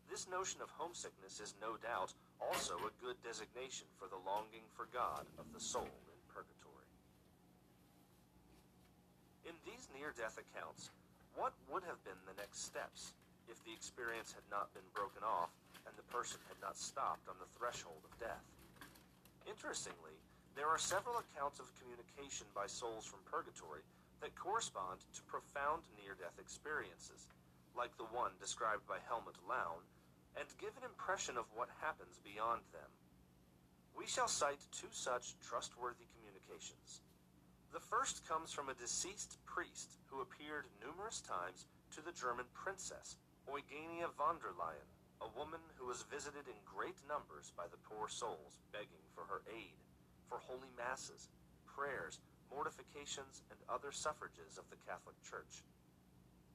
This 0.10 0.28
notion 0.30 0.62
of 0.62 0.72
homesickness 0.72 1.40
is 1.40 1.56
no 1.60 1.76
doubt 1.76 2.14
also 2.40 2.80
a 2.80 2.96
good 3.04 3.20
designation 3.24 3.88
for 4.00 4.08
the 4.08 4.22
longing 4.24 4.64
for 4.72 4.88
God 4.94 5.28
of 5.36 5.52
the 5.52 5.60
soul 5.60 5.92
in 6.08 6.20
purgatory. 6.32 6.92
In 9.44 9.56
these 9.66 9.90
near-death 9.92 10.40
accounts, 10.40 10.92
what 11.36 11.54
would 11.72 11.84
have 11.84 12.00
been 12.06 12.20
the 12.24 12.40
next 12.40 12.64
steps? 12.64 13.14
If 13.48 13.64
the 13.64 13.72
experience 13.72 14.36
had 14.36 14.44
not 14.52 14.74
been 14.76 14.86
broken 14.92 15.24
off 15.24 15.56
and 15.88 15.96
the 15.96 16.12
person 16.12 16.40
had 16.52 16.60
not 16.60 16.76
stopped 16.76 17.32
on 17.32 17.40
the 17.40 17.48
threshold 17.56 18.04
of 18.04 18.20
death. 18.20 18.44
Interestingly, 19.48 20.20
there 20.56 20.68
are 20.68 20.78
several 20.78 21.24
accounts 21.24 21.64
of 21.64 21.72
communication 21.80 22.48
by 22.52 22.68
souls 22.68 23.08
from 23.08 23.24
purgatory 23.24 23.88
that 24.20 24.36
correspond 24.36 25.00
to 25.16 25.32
profound 25.32 25.88
near-death 25.96 26.36
experiences, 26.42 27.32
like 27.72 27.96
the 27.96 28.12
one 28.12 28.36
described 28.42 28.84
by 28.84 29.00
Helmut 29.08 29.40
Laun, 29.48 29.80
and 30.36 30.60
give 30.60 30.76
an 30.76 30.84
impression 30.84 31.38
of 31.38 31.48
what 31.56 31.70
happens 31.80 32.20
beyond 32.26 32.62
them. 32.76 32.92
We 33.96 34.06
shall 34.06 34.28
cite 34.28 34.62
two 34.76 34.92
such 34.92 35.40
trustworthy 35.40 36.06
communications. 36.20 37.00
The 37.72 37.80
first 37.80 38.28
comes 38.28 38.52
from 38.52 38.70
a 38.70 38.78
deceased 38.78 39.38
priest 39.46 39.98
who 40.08 40.22
appeared 40.22 40.66
numerous 40.84 41.22
times 41.22 41.66
to 41.96 42.02
the 42.02 42.12
German 42.12 42.46
princess, 42.54 43.16
Eugenia 43.48 44.12
von 44.20 44.36
der 44.44 44.52
Leyen, 44.60 44.92
a 45.24 45.32
woman 45.40 45.64
who 45.80 45.88
was 45.88 46.04
visited 46.12 46.52
in 46.52 46.60
great 46.68 47.00
numbers 47.08 47.56
by 47.56 47.64
the 47.72 47.80
poor 47.88 48.12
souls 48.12 48.60
begging 48.76 49.02
for 49.16 49.24
her 49.24 49.42
aid, 49.48 49.80
for 50.28 50.44
holy 50.44 50.68
masses, 50.76 51.32
prayers, 51.64 52.20
mortifications, 52.52 53.48
and 53.48 53.60
other 53.72 53.96
suffrages 53.96 54.60
of 54.60 54.68
the 54.68 54.80
Catholic 54.84 55.16
Church. 55.24 55.64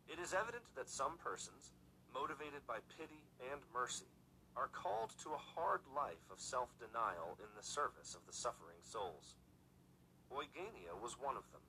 It 0.05 0.21
is 0.21 0.37
evident 0.37 0.69
that 0.77 0.93
some 0.93 1.17
persons, 1.17 1.73
motivated 2.13 2.61
by 2.69 2.85
pity 3.01 3.25
and 3.41 3.65
mercy, 3.73 4.13
are 4.53 4.69
called 4.69 5.17
to 5.25 5.33
a 5.33 5.47
hard 5.57 5.81
life 5.97 6.29
of 6.29 6.37
self-denial 6.37 7.41
in 7.41 7.49
the 7.57 7.65
service 7.65 8.13
of 8.13 8.21
the 8.29 8.37
suffering 8.37 8.85
souls. 8.85 9.41
Eugenia 10.29 10.93
was 11.01 11.17
one 11.17 11.41
of 11.41 11.49
them. 11.57 11.65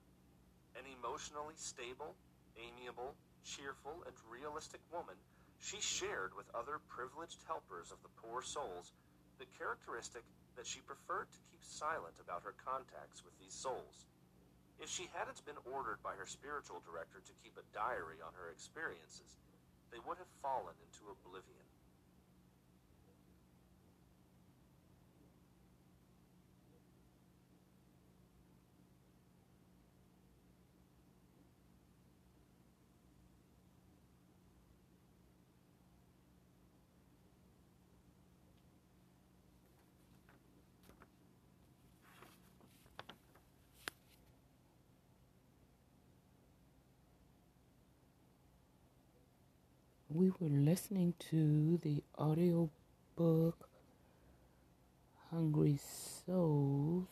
An 0.76 0.84
emotionally 0.84 1.56
stable, 1.56 2.12
amiable, 2.60 3.16
cheerful, 3.44 4.02
and 4.08 4.16
realistic 4.26 4.80
woman, 4.90 5.16
she 5.60 5.80
shared 5.80 6.32
with 6.34 6.50
other 6.56 6.80
privileged 6.88 7.44
helpers 7.46 7.92
of 7.92 8.00
the 8.02 8.12
poor 8.20 8.42
souls 8.42 8.92
the 9.38 9.48
characteristic 9.58 10.22
that 10.56 10.66
she 10.66 10.80
preferred 10.86 11.26
to 11.30 11.46
keep 11.50 11.62
silent 11.62 12.14
about 12.22 12.46
her 12.46 12.54
contacts 12.62 13.24
with 13.26 13.34
these 13.38 13.54
souls. 13.54 14.06
If 14.78 14.90
she 14.90 15.10
hadn't 15.14 15.42
been 15.46 15.58
ordered 15.70 16.02
by 16.02 16.14
her 16.18 16.26
spiritual 16.26 16.82
director 16.86 17.22
to 17.22 17.40
keep 17.42 17.54
a 17.58 17.66
diary 17.74 18.22
on 18.22 18.34
her 18.38 18.50
experiences, 18.50 19.38
they 19.90 20.02
would 20.02 20.18
have 20.18 20.40
fallen 20.42 20.74
into 20.82 21.10
oblivion. 21.10 21.63
We 50.14 50.30
were 50.38 50.48
listening 50.48 51.12
to 51.18 51.76
the 51.82 52.00
audio 52.16 52.70
book 53.16 53.68
Hungry 55.32 55.76
Souls. 56.24 57.08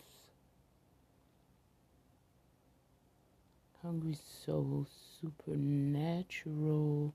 Hungry 3.82 4.16
Souls 4.46 4.86
Supernatural 5.20 7.12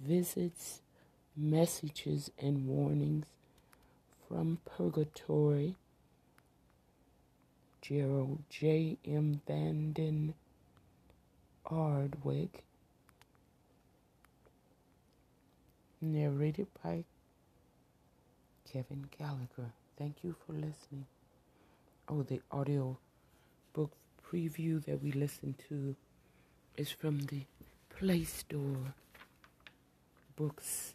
Visits, 0.00 0.80
Messages, 1.36 2.30
and 2.38 2.66
Warnings 2.66 3.26
from 4.26 4.56
Purgatory. 4.64 5.76
Gerald 7.82 8.38
J. 8.48 8.96
M. 9.04 9.42
Vanden 9.46 10.32
Ardwick 11.66 12.64
narrated 16.00 16.66
by 16.82 17.04
Kevin 18.72 19.06
Gallagher. 19.18 19.72
Thank 19.98 20.22
you 20.22 20.34
for 20.46 20.52
listening. 20.52 21.06
Oh, 22.08 22.22
the 22.22 22.40
audio 22.50 22.98
book 23.72 23.92
preview 24.24 24.84
that 24.84 25.02
we 25.02 25.12
listened 25.12 25.56
to 25.68 25.94
is 26.76 26.90
from 26.90 27.20
the 27.26 27.42
Play 27.88 28.24
Store 28.24 28.94
Books 30.36 30.94